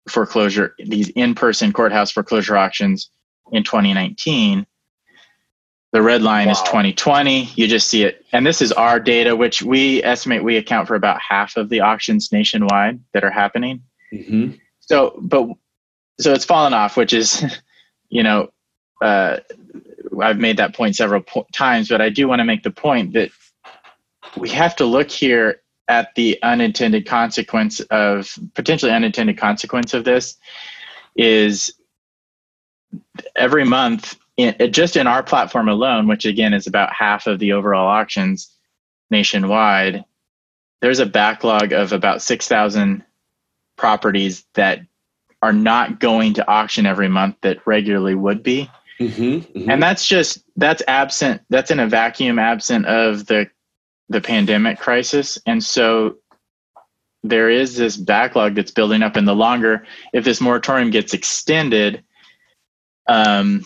[0.09, 0.75] foreclosure.
[0.79, 3.09] These in person courthouse foreclosure auctions
[3.51, 4.65] in 2019
[5.91, 6.53] the red line wow.
[6.53, 7.45] is 2020.
[7.55, 8.23] You just see it.
[8.31, 11.81] And this is our data, which we estimate we account for about half of the
[11.81, 13.81] auctions nationwide that are happening.
[14.13, 14.51] Mm-hmm.
[14.81, 15.47] So, but
[16.19, 17.43] so it's fallen off, which is,
[18.09, 18.49] you know,
[19.01, 19.37] uh,
[20.21, 23.13] I've made that point several po- times, but I do want to make the point
[23.13, 23.31] that
[24.37, 30.37] we have to look here at the unintended consequence of potentially unintended consequence of this
[31.15, 31.73] is
[33.35, 37.39] every month in, uh, just in our platform alone, which again is about half of
[37.39, 38.55] the overall auctions
[39.09, 40.05] nationwide,
[40.81, 43.03] there's a backlog of about 6,000
[43.75, 44.79] properties that
[45.41, 48.69] are not going to auction every month that regularly would be.
[48.99, 49.69] Mm-hmm, mm-hmm.
[49.69, 51.41] And that's just that's absent.
[51.49, 53.49] That's in a vacuum, absent of the
[54.09, 55.37] the pandemic crisis.
[55.45, 56.17] And so
[57.23, 59.15] there is this backlog that's building up.
[59.15, 62.03] And the longer, if this moratorium gets extended,
[63.07, 63.65] um,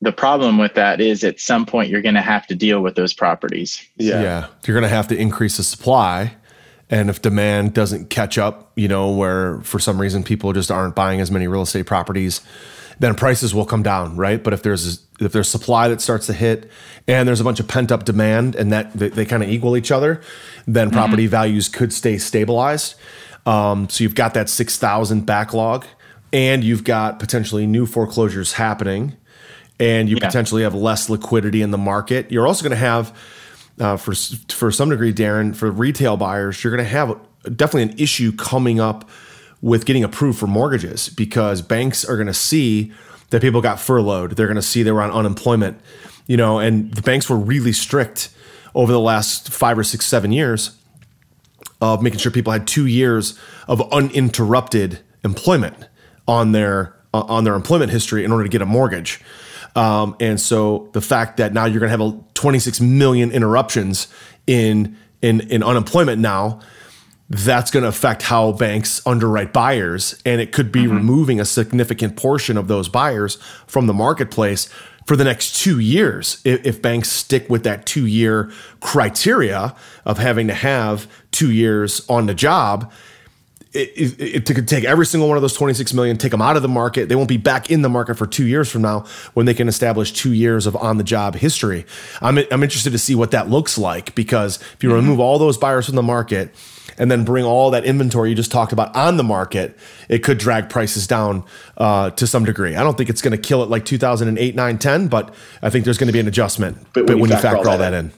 [0.00, 2.94] the problem with that is at some point you're going to have to deal with
[2.94, 3.84] those properties.
[3.96, 4.22] Yeah.
[4.22, 4.46] Yeah.
[4.66, 6.36] You're going to have to increase the supply.
[6.88, 10.94] And if demand doesn't catch up, you know, where for some reason people just aren't
[10.94, 12.40] buying as many real estate properties,
[13.00, 14.42] then prices will come down, right?
[14.42, 16.70] But if there's if there's supply that starts to hit
[17.08, 19.76] and there's a bunch of pent up demand and that they, they kind of equal
[19.76, 20.20] each other,
[20.66, 20.96] then mm-hmm.
[20.96, 22.94] property values could stay stabilized.
[23.46, 25.86] Um, so you've got that 6,000 backlog
[26.32, 29.16] and you've got potentially new foreclosures happening
[29.78, 30.26] and you yeah.
[30.26, 32.30] potentially have less liquidity in the market.
[32.30, 33.16] You're also going to have,
[33.78, 34.14] uh, for
[34.48, 37.18] for some degree, Daren, for retail buyers, you're going to have
[37.56, 39.08] definitely an issue coming up
[39.62, 42.92] with getting approved for mortgages because banks are going to see
[43.30, 44.32] that people got furloughed.
[44.32, 45.80] They're going to see they were on unemployment,
[46.26, 48.30] you know, and the banks were really strict
[48.74, 50.76] over the last five or six, seven years
[51.80, 55.88] of making sure people had two years of uninterrupted employment
[56.28, 59.20] on their uh, on their employment history in order to get a mortgage.
[59.74, 64.08] Um, and so the fact that now you're going to have a 26 million interruptions
[64.46, 66.60] in in in unemployment now,
[67.30, 70.96] that's going to affect how banks underwrite buyers, and it could be mm-hmm.
[70.96, 73.36] removing a significant portion of those buyers
[73.68, 74.68] from the marketplace
[75.06, 80.18] for the next two years if, if banks stick with that two year criteria of
[80.18, 82.92] having to have two years on the job
[83.72, 86.56] it, it, it, could take every single one of those 26 million, take them out
[86.56, 87.08] of the market.
[87.08, 89.68] They won't be back in the market for two years from now when they can
[89.68, 91.86] establish two years of on the job history.
[92.20, 94.96] I'm, I'm interested to see what that looks like because if you mm-hmm.
[94.96, 96.52] remove all those buyers from the market
[97.00, 99.76] and then bring all that inventory you just talked about on the market,
[100.08, 101.42] it could drag prices down
[101.78, 102.76] uh, to some degree.
[102.76, 105.86] I don't think it's going to kill it like 2008, 9, 10, but I think
[105.86, 107.94] there's going to be an adjustment but when, when you factor, all, that, all that
[107.94, 108.06] in.
[108.06, 108.12] in.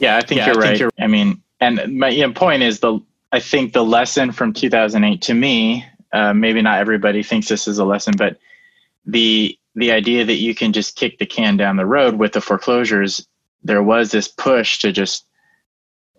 [0.00, 0.66] Yeah, I think yeah, you're I right.
[0.70, 2.98] Think you're, I mean, and my you know, point is the
[3.32, 7.78] I think the lesson from 2008 to me, uh, maybe not everybody thinks this is
[7.78, 8.38] a lesson, but
[9.06, 12.40] the the idea that you can just kick the can down the road with the
[12.40, 13.24] foreclosures,
[13.62, 15.26] there was this push to just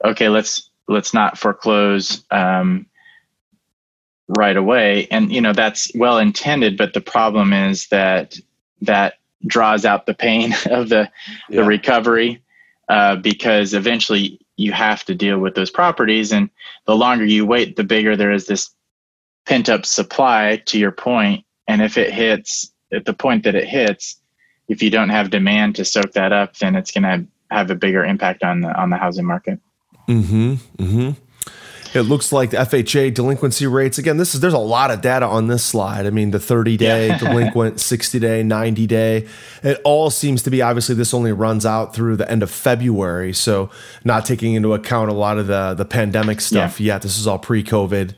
[0.05, 2.85] okay, let's let's not foreclose um,
[4.27, 8.37] right away, and you know that's well intended, but the problem is that
[8.81, 9.15] that
[9.47, 11.09] draws out the pain of the
[11.49, 12.41] the recovery
[12.89, 16.49] uh, because eventually you have to deal with those properties, and
[16.85, 18.69] the longer you wait, the bigger there is this
[19.45, 20.61] pent up supply.
[20.67, 24.17] To your point, and if it hits at the point that it hits,
[24.67, 27.75] if you don't have demand to soak that up, then it's going to have a
[27.75, 29.59] bigger impact on the on the housing market.
[30.07, 30.53] Mm-hmm.
[30.83, 31.11] Mm-hmm.
[31.93, 33.97] It looks like the FHA delinquency rates.
[33.97, 36.05] Again, this is there's a lot of data on this slide.
[36.05, 37.17] I mean, the 30 day yeah.
[37.19, 39.27] delinquent, 60 day, 90 day.
[39.61, 43.33] It all seems to be obviously this only runs out through the end of February,
[43.33, 43.69] so
[44.05, 46.93] not taking into account a lot of the the pandemic stuff yeah.
[46.93, 47.01] yet.
[47.01, 48.13] This is all pre-COVID.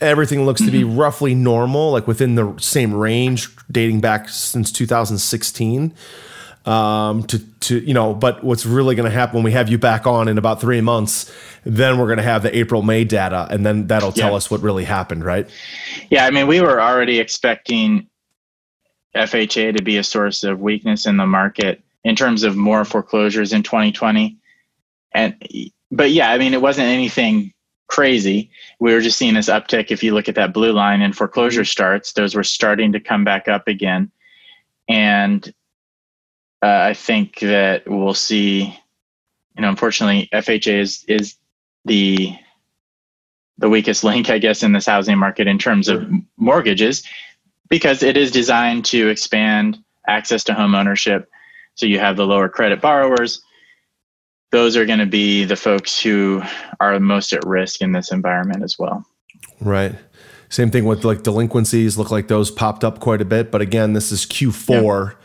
[0.00, 0.98] Everything looks to be mm-hmm.
[0.98, 5.94] roughly normal, like within the same range dating back since 2016
[6.64, 8.14] um, to to you know.
[8.14, 10.80] But what's really going to happen when we have you back on in about three
[10.80, 11.32] months?
[11.64, 14.36] Then we're going to have the April May data, and then that'll tell yeah.
[14.36, 15.48] us what really happened, right?
[16.10, 18.08] Yeah, I mean, we were already expecting
[19.14, 23.52] FHA to be a source of weakness in the market in terms of more foreclosures
[23.52, 24.36] in 2020,
[25.14, 25.36] and
[25.90, 27.52] but yeah, I mean, it wasn't anything
[27.92, 28.50] crazy.
[28.80, 29.90] We were just seeing this uptick.
[29.90, 33.22] If you look at that blue line in foreclosure starts, those were starting to come
[33.22, 34.10] back up again.
[34.88, 35.52] And
[36.62, 38.78] uh, I think that we'll see.
[39.56, 41.36] You know, unfortunately, FHA is is
[41.84, 42.34] the
[43.58, 47.02] the weakest link, I guess, in this housing market in terms of mortgages,
[47.68, 51.28] because it is designed to expand access to home ownership.
[51.74, 53.42] So you have the lower credit borrowers.
[54.50, 56.42] Those are going to be the folks who
[56.78, 59.06] are most at risk in this environment as well.
[59.60, 59.94] Right.
[60.50, 61.96] Same thing with like delinquencies.
[61.96, 65.16] Look like those popped up quite a bit, but again, this is Q4.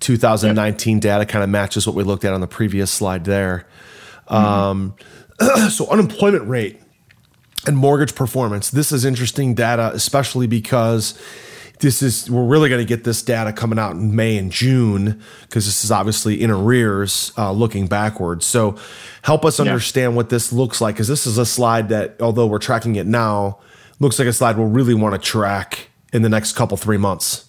[0.00, 3.66] 2019 data kind of matches what we looked at on the previous slide there.
[4.28, 4.34] Mm-hmm.
[4.34, 4.94] Um,
[5.70, 6.80] so unemployment rate
[7.66, 8.70] and mortgage performance.
[8.70, 11.20] This is interesting data, especially because
[11.80, 15.20] this is we're really going to get this data coming out in May and June
[15.42, 18.46] because this is obviously in arrears uh, looking backwards.
[18.46, 18.76] So
[19.22, 20.16] help us understand yeah.
[20.16, 23.58] what this looks like because this is a slide that although we're tracking it now,
[24.00, 27.48] looks like a slide we'll really want to track in the next couple three months.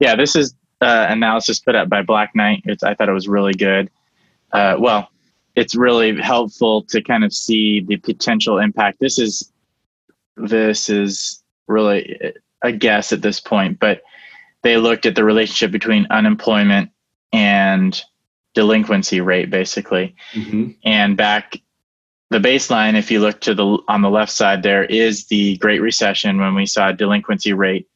[0.00, 2.62] Yeah, this is uh, analysis put up by Black Knight.
[2.64, 3.90] It's, I thought it was really good.
[4.52, 5.10] Uh, well,
[5.56, 8.98] it's really helpful to kind of see the potential impact.
[9.00, 9.52] This is
[10.36, 14.02] this is really a guess at this point, but
[14.62, 16.90] they looked at the relationship between unemployment
[17.32, 18.02] and
[18.54, 20.14] delinquency rate, basically.
[20.32, 20.70] Mm-hmm.
[20.84, 21.60] And back
[22.30, 25.80] the baseline, if you look to the on the left side, there is the Great
[25.80, 27.88] Recession when we saw a delinquency rate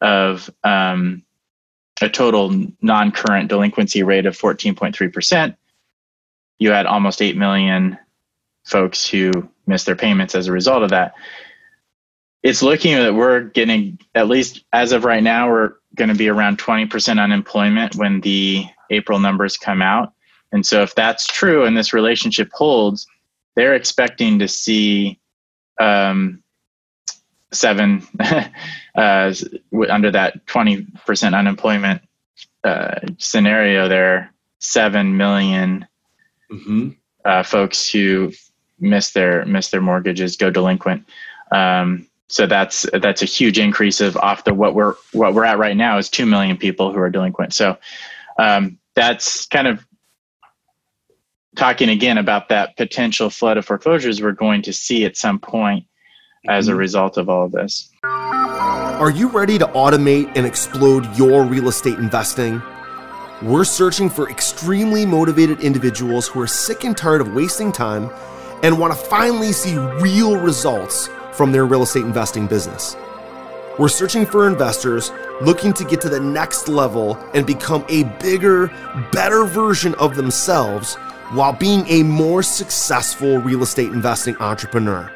[0.00, 1.22] of um,
[2.00, 5.56] a total non-current delinquency rate of 14.3%.
[6.58, 7.98] You had almost 8 million
[8.64, 11.14] folks who missed their payments as a result of that.
[12.42, 16.28] It's looking that we're getting, at least as of right now, we're going to be
[16.28, 20.12] around 20% unemployment when the April numbers come out.
[20.52, 23.06] And so, if that's true and this relationship holds,
[23.54, 25.20] they're expecting to see
[25.78, 26.42] um,
[27.52, 28.06] seven
[28.94, 29.34] uh,
[29.88, 32.02] under that 20% unemployment
[32.64, 35.86] uh, scenario there, 7 million
[36.50, 36.90] mm-hmm.
[37.24, 38.32] uh, folks who
[38.80, 41.04] miss their miss their mortgages go delinquent.
[41.50, 45.58] Um, so that's that's a huge increase of off the what we're what we're at
[45.58, 47.54] right now is 2 million people who are delinquent.
[47.54, 47.78] So
[48.38, 49.84] um, that's kind of
[51.56, 55.86] talking again about that potential flood of foreclosures we're going to see at some point
[56.46, 56.80] as a mm-hmm.
[56.80, 57.90] result of all of this.
[58.04, 62.62] Are you ready to automate and explode your real estate investing?
[63.42, 68.10] We're searching for extremely motivated individuals who are sick and tired of wasting time
[68.64, 72.96] and want to finally see real results from their real estate investing business.
[73.78, 78.66] We're searching for investors looking to get to the next level and become a bigger,
[79.12, 80.96] better version of themselves
[81.30, 85.12] while being a more successful real estate investing entrepreneur.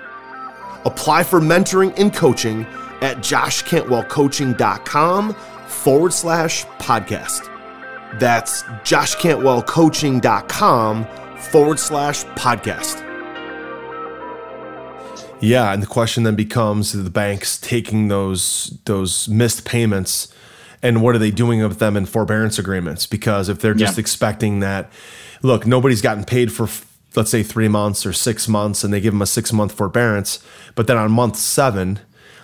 [0.84, 2.64] Apply for mentoring and coaching
[3.00, 5.34] at joshcantwellcoaching.com
[5.66, 7.48] forward slash podcast.
[8.18, 11.04] That's joshcantwellcoaching.com
[11.38, 13.08] forward slash podcast.
[15.40, 20.32] Yeah, and the question then becomes the banks taking those those missed payments
[20.82, 23.06] and what are they doing with them in forbearance agreements?
[23.06, 24.00] Because if they're just yeah.
[24.00, 24.90] expecting that,
[25.40, 26.66] look, nobody's gotten paid for
[27.14, 30.44] let's say three months or six months, and they give them a six month forbearance,
[30.74, 32.00] but then on month seven,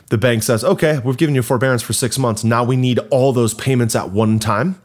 [0.09, 2.45] the bank says, okay, we've given you forbearance for six months.
[2.45, 4.81] Now we need all those payments at one time.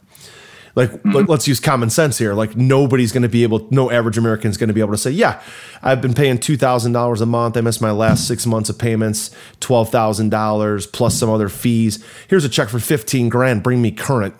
[0.75, 1.29] Like, mm-hmm.
[1.29, 2.33] let's use common sense here.
[2.33, 4.97] Like, nobody's going to be able, no average American is going to be able to
[4.97, 5.41] say, yeah,
[5.83, 7.57] I've been paying $2,000 a month.
[7.57, 9.29] I missed my last six months of payments,
[9.61, 12.03] $12,000 plus some other fees.
[12.27, 13.61] Here's a check for 15 grand.
[13.61, 14.33] Bring me current.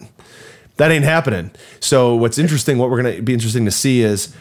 [0.78, 1.52] That ain't happening.
[1.80, 4.36] So, what's interesting, what we're going to be interesting to see is,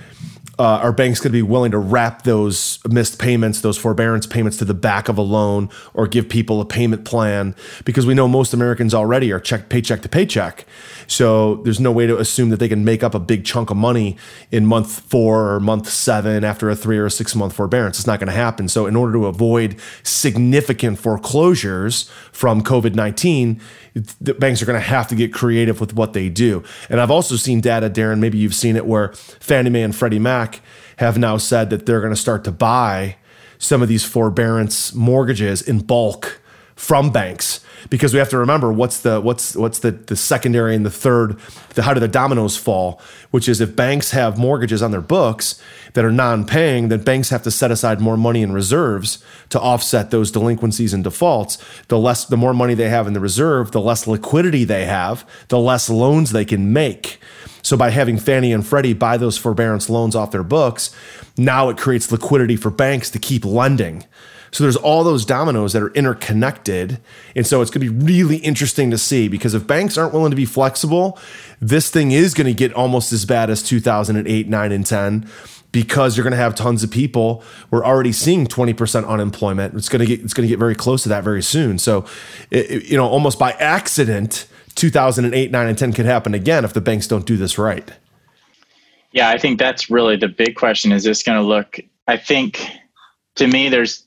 [0.58, 4.58] uh, are banks going to be willing to wrap those missed payments, those forbearance payments
[4.58, 7.54] to the back of a loan or give people a payment plan?
[7.84, 10.66] Because we know most Americans already are check paycheck to paycheck.
[11.06, 13.76] So there's no way to assume that they can make up a big chunk of
[13.76, 14.16] money
[14.50, 17.98] in month four or month seven after a three or a six month forbearance.
[17.98, 18.68] It's not going to happen.
[18.68, 23.60] So in order to avoid significant foreclosures from COVID 19,
[24.20, 26.62] the banks are going to have to get creative with what they do.
[26.88, 30.18] And I've also seen data, Daren, maybe you've seen it, where Fannie Mae and Freddie
[30.18, 30.51] Mac
[30.96, 33.16] have now said that they're going to start to buy
[33.58, 36.41] some of these forbearance mortgages in bulk
[36.76, 37.60] from banks.
[37.90, 41.38] Because we have to remember what's the what's what's the the secondary and the third
[41.74, 43.00] the, how do the dominoes fall?
[43.30, 45.60] Which is if banks have mortgages on their books
[45.94, 50.10] that are non-paying then banks have to set aside more money in reserves to offset
[50.10, 51.58] those delinquencies and defaults.
[51.88, 55.28] The less the more money they have in the reserve the less liquidity they have
[55.48, 57.18] the less loans they can make.
[57.62, 60.94] So by having Fannie and Freddie buy those forbearance loans off their books
[61.36, 64.04] now it creates liquidity for banks to keep lending
[64.52, 67.00] so there's all those dominoes that are interconnected.
[67.34, 70.30] And so it's going to be really interesting to see because if banks aren't willing
[70.30, 71.18] to be flexible,
[71.58, 75.28] this thing is going to get almost as bad as 2008, 9, and 10
[75.72, 77.42] because you're going to have tons of people.
[77.70, 79.74] We're already seeing 20% unemployment.
[79.74, 81.78] It's going to get it's going to get very close to that very soon.
[81.78, 82.04] So,
[82.50, 86.82] it, you know, almost by accident, 2008, 9, and 10 could happen again if the
[86.82, 87.90] banks don't do this right.
[89.12, 90.92] Yeah, I think that's really the big question.
[90.92, 91.80] Is this going to look?
[92.06, 92.70] I think
[93.36, 94.01] to me, there's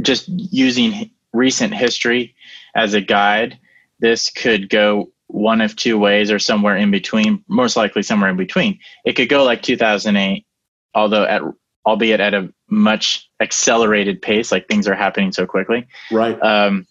[0.00, 2.34] just using recent history
[2.74, 3.58] as a guide,
[4.00, 8.36] this could go one of two ways or somewhere in between, most likely somewhere in
[8.36, 8.78] between.
[9.04, 10.46] It could go like 2008,
[10.94, 11.42] although at
[11.86, 15.86] albeit at a much accelerated pace, like things are happening so quickly.
[16.10, 16.40] Right.
[16.42, 16.86] Um,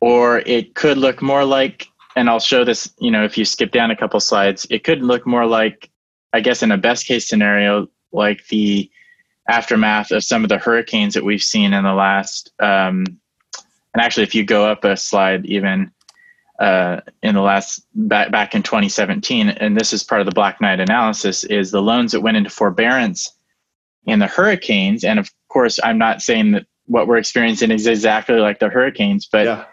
[0.00, 3.70] or it could look more like, and I'll show this, you know, if you skip
[3.70, 5.90] down a couple slides, it could look more like,
[6.32, 8.90] I guess in a best case scenario, like the
[9.48, 13.04] aftermath of some of the hurricanes that we've seen in the last um,
[13.94, 15.90] and actually if you go up a slide even
[16.60, 20.60] uh, in the last back, back in 2017 and this is part of the black
[20.60, 23.32] knight analysis is the loans that went into forbearance
[24.06, 28.36] in the hurricanes and of course i'm not saying that what we're experiencing is exactly
[28.36, 29.64] like the hurricanes but yeah.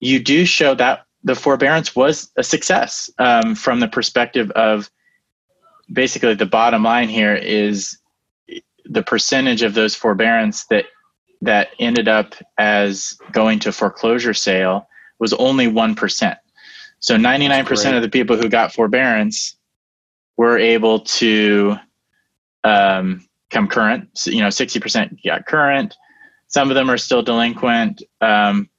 [0.00, 4.90] you do show that the forbearance was a success um, from the perspective of
[5.92, 7.98] basically the bottom line here is
[8.94, 10.86] the percentage of those forbearance that
[11.42, 14.88] that ended up as going to foreclosure sale
[15.18, 16.36] was only 1%.
[17.00, 19.56] So 99% of the people who got forbearance
[20.38, 21.76] were able to
[22.62, 24.08] um, come current.
[24.14, 25.94] So, you know, 60% got current.
[26.46, 28.02] Some of them are still delinquent.
[28.22, 28.70] Um,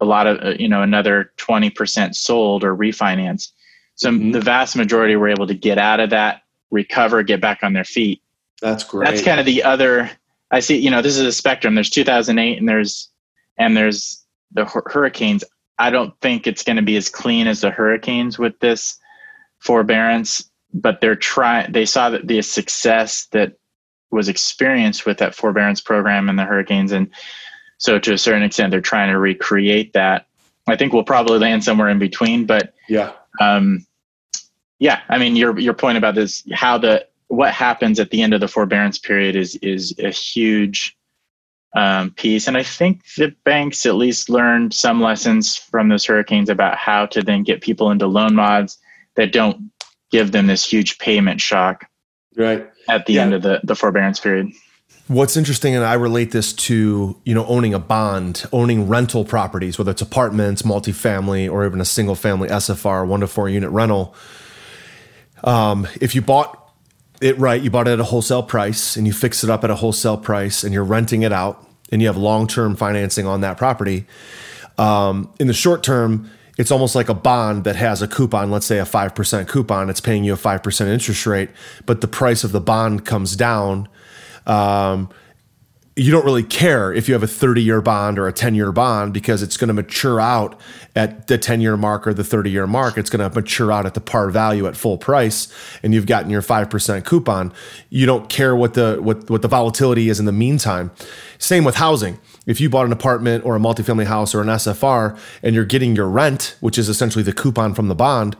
[0.00, 3.52] a lot of, uh, you know, another 20% sold or refinanced.
[3.94, 4.32] So mm-hmm.
[4.32, 7.84] the vast majority were able to get out of that, recover, get back on their
[7.84, 8.20] feet.
[8.60, 9.08] That's great.
[9.08, 10.10] That's kind of the other.
[10.50, 10.76] I see.
[10.76, 11.74] You know, this is a spectrum.
[11.74, 13.10] There's 2008, and there's
[13.58, 15.44] and there's the hurricanes.
[15.78, 18.98] I don't think it's going to be as clean as the hurricanes with this
[19.60, 21.72] forbearance, but they're trying.
[21.72, 23.54] They saw that the success that
[24.10, 27.10] was experienced with that forbearance program and the hurricanes, and
[27.78, 30.26] so to a certain extent, they're trying to recreate that.
[30.66, 33.86] I think we'll probably land somewhere in between, but yeah, um,
[34.78, 35.00] yeah.
[35.08, 38.40] I mean, your your point about this, how the what happens at the end of
[38.40, 40.96] the forbearance period is is a huge
[41.76, 42.48] um, piece.
[42.48, 47.06] And I think the banks at least learned some lessons from those hurricanes about how
[47.06, 48.78] to then get people into loan mods
[49.14, 49.70] that don't
[50.10, 51.86] give them this huge payment shock
[52.36, 53.22] right at the yeah.
[53.22, 54.48] end of the, the forbearance period.
[55.06, 59.78] What's interesting, and I relate this to you know owning a bond, owning rental properties,
[59.78, 64.16] whether it's apartments, multifamily, or even a single family SFR, one to four unit rental.
[65.44, 66.60] Um, if you bought
[67.20, 67.60] it right.
[67.60, 70.16] You bought it at a wholesale price and you fix it up at a wholesale
[70.16, 74.06] price and you're renting it out and you have long term financing on that property.
[74.78, 78.66] Um, in the short term, it's almost like a bond that has a coupon, let's
[78.66, 79.90] say a 5% coupon.
[79.90, 81.50] It's paying you a 5% interest rate,
[81.86, 83.88] but the price of the bond comes down.
[84.46, 85.10] Um,
[86.00, 88.72] you don't really care if you have a 30 year bond or a 10 year
[88.72, 90.58] bond because it's going to mature out
[90.96, 92.96] at the 10 year mark or the 30 year mark.
[92.96, 96.30] It's going to mature out at the par value at full price and you've gotten
[96.30, 97.52] your 5% coupon.
[97.90, 100.90] You don't care what the, what, what the volatility is in the meantime.
[101.36, 102.18] Same with housing.
[102.46, 105.94] If you bought an apartment or a multifamily house or an SFR and you're getting
[105.94, 108.38] your rent, which is essentially the coupon from the bond,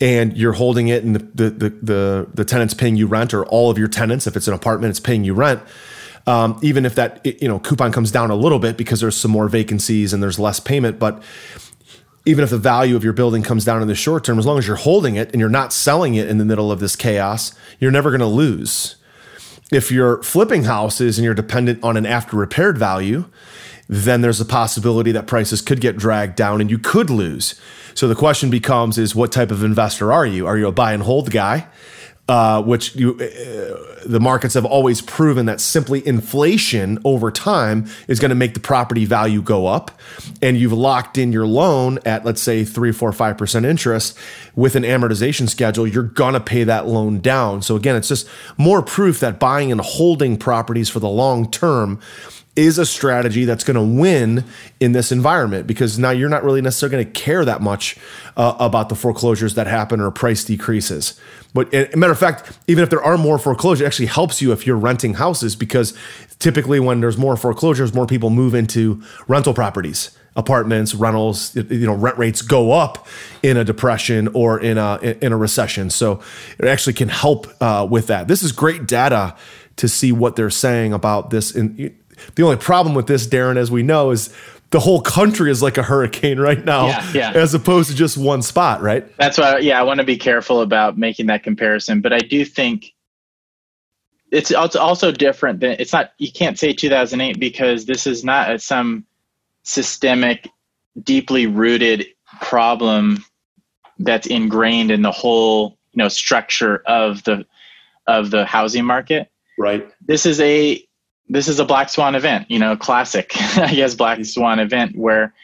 [0.00, 3.44] and you're holding it and the, the, the, the, the tenant's paying you rent or
[3.46, 5.60] all of your tenants, if it's an apartment, it's paying you rent
[6.26, 9.30] um, even if that you know coupon comes down a little bit because there's some
[9.30, 11.22] more vacancies and there's less payment, but
[12.26, 14.58] even if the value of your building comes down in the short term, as long
[14.58, 17.54] as you're holding it and you're not selling it in the middle of this chaos,
[17.78, 18.96] you're never going to lose.
[19.70, 23.26] If you're flipping houses and you're dependent on an after repaired value,
[23.88, 27.60] then there's a possibility that prices could get dragged down and you could lose.
[27.94, 30.46] So the question becomes is what type of investor are you?
[30.46, 31.66] Are you a buy and hold guy?
[32.26, 38.18] Uh, which you, uh, the markets have always proven that simply inflation over time is
[38.18, 39.90] going to make the property value go up.
[40.40, 44.18] And you've locked in your loan at, let's say, three, four, five percent interest
[44.54, 45.86] with an amortization schedule.
[45.86, 47.60] You're going to pay that loan down.
[47.60, 52.00] So, again, it's just more proof that buying and holding properties for the long term
[52.56, 54.44] is a strategy that's going to win
[54.78, 57.96] in this environment because now you're not really necessarily going to care that much
[58.36, 61.20] uh, about the foreclosures that happen or price decreases.
[61.52, 64.66] But matter of fact, even if there are more foreclosures, it actually helps you if
[64.66, 65.96] you're renting houses because
[66.38, 71.94] typically when there's more foreclosures, more people move into rental properties apartments, rentals, you know,
[71.94, 73.06] rent rates go up
[73.44, 75.90] in a depression or in a in a recession.
[75.90, 76.20] So
[76.58, 78.26] it actually can help uh, with that.
[78.26, 79.36] This is great data
[79.76, 81.54] to see what they're saying about this.
[81.54, 81.96] In
[82.34, 84.32] the only problem with this, Daren, as we know, is
[84.70, 87.32] the whole country is like a hurricane right now, yeah, yeah.
[87.32, 89.06] as opposed to just one spot, right?
[89.18, 92.00] That's why, yeah, I want to be careful about making that comparison.
[92.00, 92.92] But I do think
[94.32, 99.06] it's also different than it's not, you can't say 2008 because this is not some
[99.62, 100.48] systemic,
[101.02, 102.06] deeply rooted
[102.40, 103.24] problem
[104.00, 107.46] that's ingrained in the whole, you know, structure of the
[108.06, 109.30] of the housing market.
[109.56, 109.88] Right.
[110.04, 110.84] This is a
[111.28, 115.34] this is a black swan event, you know, classic, I guess, black swan event where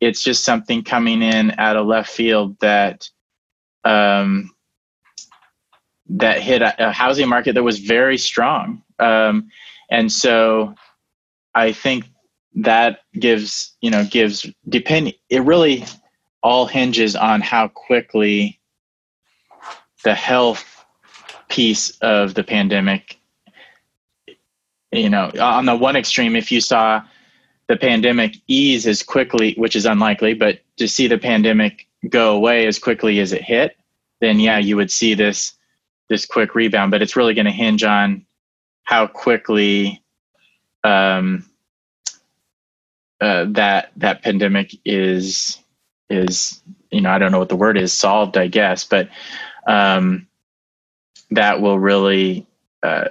[0.00, 3.08] it's just something coming in out of left field that
[3.84, 4.50] um,
[6.08, 9.48] that hit a, a, housing market that was very strong, um,
[9.90, 10.74] and so
[11.54, 12.06] I think
[12.56, 15.84] that gives you know gives depending it really
[16.42, 18.60] all hinges on how quickly
[20.04, 20.84] the health
[21.48, 23.19] piece of the pandemic
[24.92, 27.02] you know, on the one extreme, if you saw
[27.68, 32.66] the pandemic ease as quickly, which is unlikely, but to see the pandemic go away
[32.66, 33.76] as quickly as it hit,
[34.20, 35.54] then yeah, you would see this
[36.08, 36.90] this quick rebound.
[36.90, 38.26] But it's really going to hinge on
[38.82, 40.02] how quickly
[40.82, 41.48] um,
[43.20, 45.58] uh, that that pandemic is
[46.08, 46.60] is
[46.90, 49.08] you know I don't know what the word is solved I guess, but
[49.68, 50.26] um,
[51.30, 52.46] that will really
[52.82, 53.08] uh,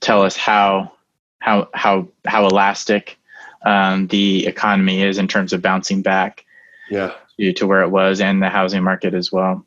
[0.00, 0.92] tell us how
[1.38, 3.18] how how how elastic
[3.64, 6.44] um, the economy is in terms of bouncing back
[6.90, 9.64] yeah to, to where it was and the housing market as well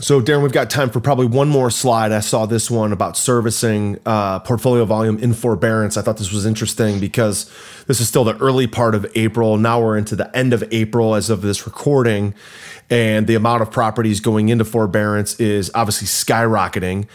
[0.00, 2.10] so, Daren, we've got time for probably one more slide.
[2.10, 5.96] I saw this one about servicing uh, portfolio volume in forbearance.
[5.96, 7.48] I thought this was interesting because
[7.86, 9.56] this is still the early part of April.
[9.56, 12.34] Now we're into the end of April as of this recording,
[12.90, 17.06] and the amount of properties going into forbearance is obviously skyrocketing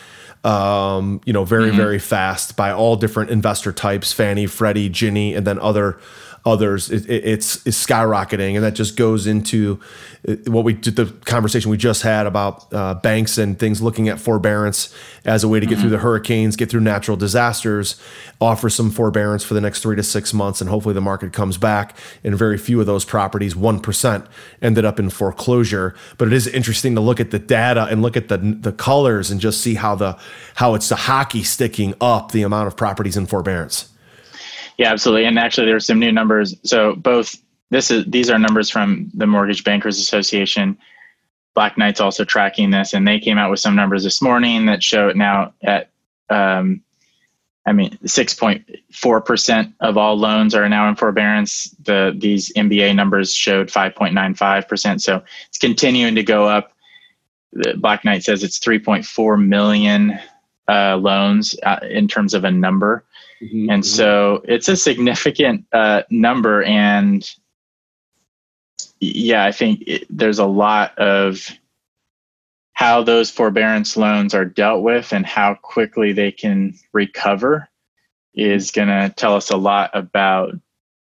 [0.44, 1.78] um, you know, very, mm-hmm.
[1.78, 6.00] very fast by all different investor types, Fannie, Freddie, Ginnie, and then other
[6.46, 6.90] others.
[6.90, 8.56] It, it, it's, it's skyrocketing.
[8.56, 9.80] And that just goes into
[10.28, 14.10] uh, what we did the conversation we just had about uh, banks and things looking
[14.10, 14.94] at forbearance
[15.26, 15.82] as a way to get mm-hmm.
[15.82, 18.02] through the hurricanes, get through natural disasters,
[18.40, 21.58] offer some forbearance for the next three to six months, and hopefully the market comes
[21.58, 21.96] back.
[22.24, 24.26] And very few of those properties, one percent,
[24.62, 25.94] ended up in foreclosure.
[26.18, 29.30] But it is interesting to look at the data and look at the the colors
[29.30, 30.18] and just see how the
[30.56, 33.90] how it's the hockey sticking up the amount of properties in forbearance.
[34.80, 35.26] Yeah, absolutely.
[35.26, 36.56] And actually, there there's some new numbers.
[36.64, 37.36] So both
[37.70, 40.78] this is these are numbers from the Mortgage Bankers Association.
[41.54, 44.82] Black Knight's also tracking this, and they came out with some numbers this morning that
[44.82, 45.90] show it now at,
[46.30, 46.82] um,
[47.66, 51.76] I mean, 6.4 percent of all loans are now in forbearance.
[51.84, 56.72] The these MBA numbers showed 5.95 percent, so it's continuing to go up.
[57.76, 60.18] Black Knight says it's 3.4 million
[60.70, 63.04] uh, loans uh, in terms of a number.
[63.42, 63.96] Mm-hmm, and mm-hmm.
[63.96, 66.64] so it's a significant uh, number.
[66.64, 67.30] And
[69.00, 71.50] yeah, I think it, there's a lot of
[72.74, 77.68] how those forbearance loans are dealt with and how quickly they can recover
[78.34, 80.54] is going to tell us a lot about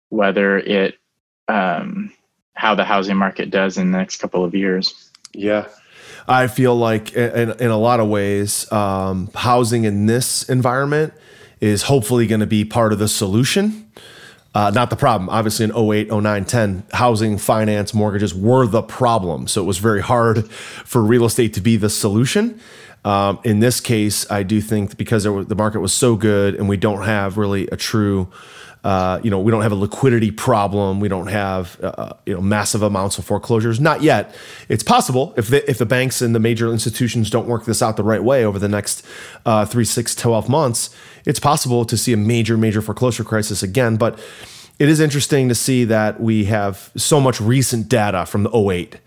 [0.10, 1.00] whether it
[1.48, 2.14] um,
[2.54, 5.10] how the housing market does in the next couple of years.
[5.34, 5.68] Yeah.
[6.28, 11.14] I feel like in, in a lot of ways, um, housing in this environment
[11.64, 13.90] is hopefully going to be part of the solution.
[14.54, 15.30] Uh, not the problem.
[15.30, 19.48] Obviously, in 08, 09, 10, housing, finance, mortgages were the problem.
[19.48, 22.60] So it was very hard for real estate to be the solution.
[23.06, 26.68] Um, in this case, I do think because was, the market was so good and
[26.68, 28.28] we don't have really a true
[28.84, 31.00] uh, you know, we don't have a liquidity problem.
[31.00, 33.80] We don't have uh, uh, you know massive amounts of foreclosures.
[33.80, 34.36] Not yet.
[34.68, 37.96] It's possible if the, if the banks and the major institutions don't work this out
[37.96, 39.06] the right way over the next
[39.46, 40.94] uh, three, six, 12 months.
[41.26, 43.98] It's possible to see a major, major foreclosure crisis again.
[43.98, 44.20] But
[44.80, 48.98] it is interesting to see that we have so much recent data from the 08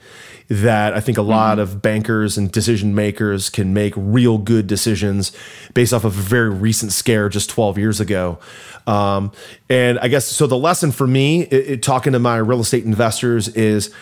[0.48, 1.62] that I think a lot mm-hmm.
[1.62, 5.32] of bankers and decision makers can make real good decisions
[5.74, 8.38] based off of a very recent scare just 12 years ago.
[8.86, 9.32] Um,
[9.68, 10.46] and I guess so.
[10.46, 13.92] The lesson for me, it, it, talking to my real estate investors, is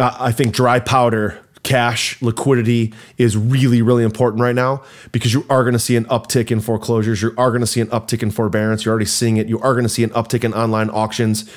[0.00, 5.44] uh, I think dry powder cash liquidity is really really important right now because you
[5.50, 7.20] are going to see an uptick in foreclosures.
[7.22, 8.84] You are going to see an uptick in forbearance.
[8.84, 9.48] You're already seeing it.
[9.48, 11.50] You are going to see an uptick in online auctions.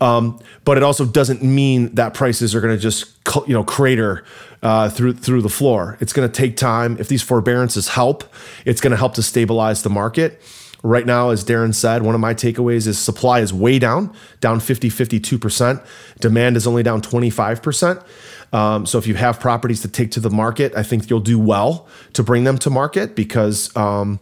[0.00, 3.12] Um, but it also doesn't mean that prices are going to just
[3.48, 4.24] you know crater
[4.62, 5.96] uh, through through the floor.
[6.00, 6.96] It's going to take time.
[7.00, 8.24] If these forbearances help
[8.64, 10.40] it's going to help to stabilize the market.
[10.82, 14.60] Right now, as Daren said, one of my takeaways is supply is way down, down
[14.60, 15.84] 50, 52%.
[16.20, 18.04] Demand is only down 25%.
[18.52, 21.38] Um, so if you have properties to take to the market, I think you'll do
[21.38, 24.20] well to bring them to market because um,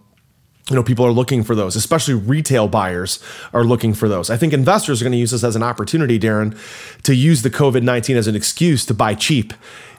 [0.70, 3.22] you know people are looking for those especially retail buyers
[3.52, 4.30] are looking for those.
[4.30, 6.56] I think investors are going to use this as an opportunity Daren
[7.02, 9.52] to use the covid-19 as an excuse to buy cheap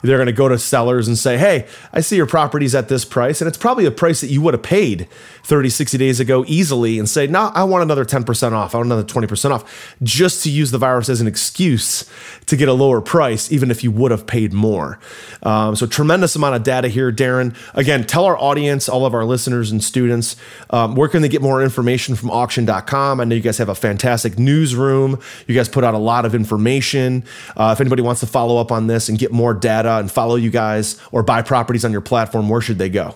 [0.06, 3.06] they're going to go to sellers and say, Hey, I see your property's at this
[3.06, 3.41] price.
[3.41, 5.08] And it's probably a price that you would have paid
[5.43, 8.74] 30, 60 days ago easily and say, No, I want another 10% off.
[8.74, 12.10] I want another 20% off, just to use the virus as an excuse
[12.45, 14.99] to get a lower price, even if you would have paid more.
[15.43, 17.56] Um, so, tremendous amount of data here, Daren.
[17.74, 20.36] Again, tell our audience, all of our listeners and students,
[20.70, 23.20] um, where can they get more information from auction.com?
[23.20, 25.20] I know you guys have a fantastic newsroom.
[25.47, 27.24] You guys put out a lot of information.
[27.56, 30.36] Uh, if anybody wants to follow up on this and get more data, and follow
[30.36, 33.16] you guys or buy properties on your platform, where should they go?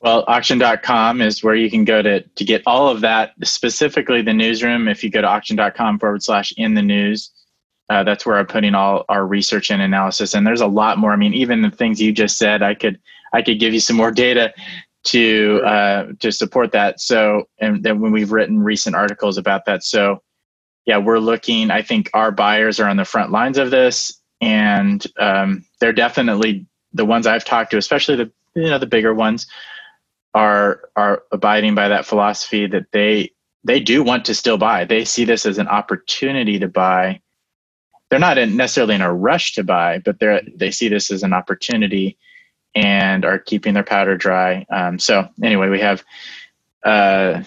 [0.00, 4.32] Well, auction.com is where you can go to, to get all of that, specifically the
[4.32, 4.86] newsroom.
[4.86, 7.30] If you go to auction.com forward slash in the news,
[7.90, 10.34] uh, that's where I'm putting all our research and analysis.
[10.34, 11.12] And there's a lot more.
[11.12, 13.00] I mean, even the things you just said, I could
[13.32, 14.52] I could give you some more data
[15.04, 17.00] to uh, to support that.
[17.00, 19.82] So, and then when we've written recent articles about that.
[19.82, 20.22] So,
[20.86, 21.70] yeah, we're looking.
[21.70, 26.66] I think our buyers are on the front lines of this and um, they're definitely
[26.92, 29.46] the ones I've talked to, especially the you know the bigger ones,
[30.34, 33.32] are are abiding by that philosophy that they
[33.64, 34.84] they do want to still buy.
[34.84, 37.20] They see this as an opportunity to buy.
[38.08, 41.22] They're not in, necessarily in a rush to buy, but they they see this as
[41.22, 42.16] an opportunity
[42.74, 44.66] and are keeping their powder dry.
[44.70, 46.04] Um, so anyway, we have.
[46.82, 47.42] Uh,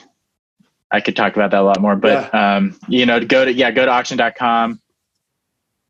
[0.93, 2.55] I could talk about that a lot more, but yeah.
[2.57, 4.80] um, you know, to go to yeah, go to auction.com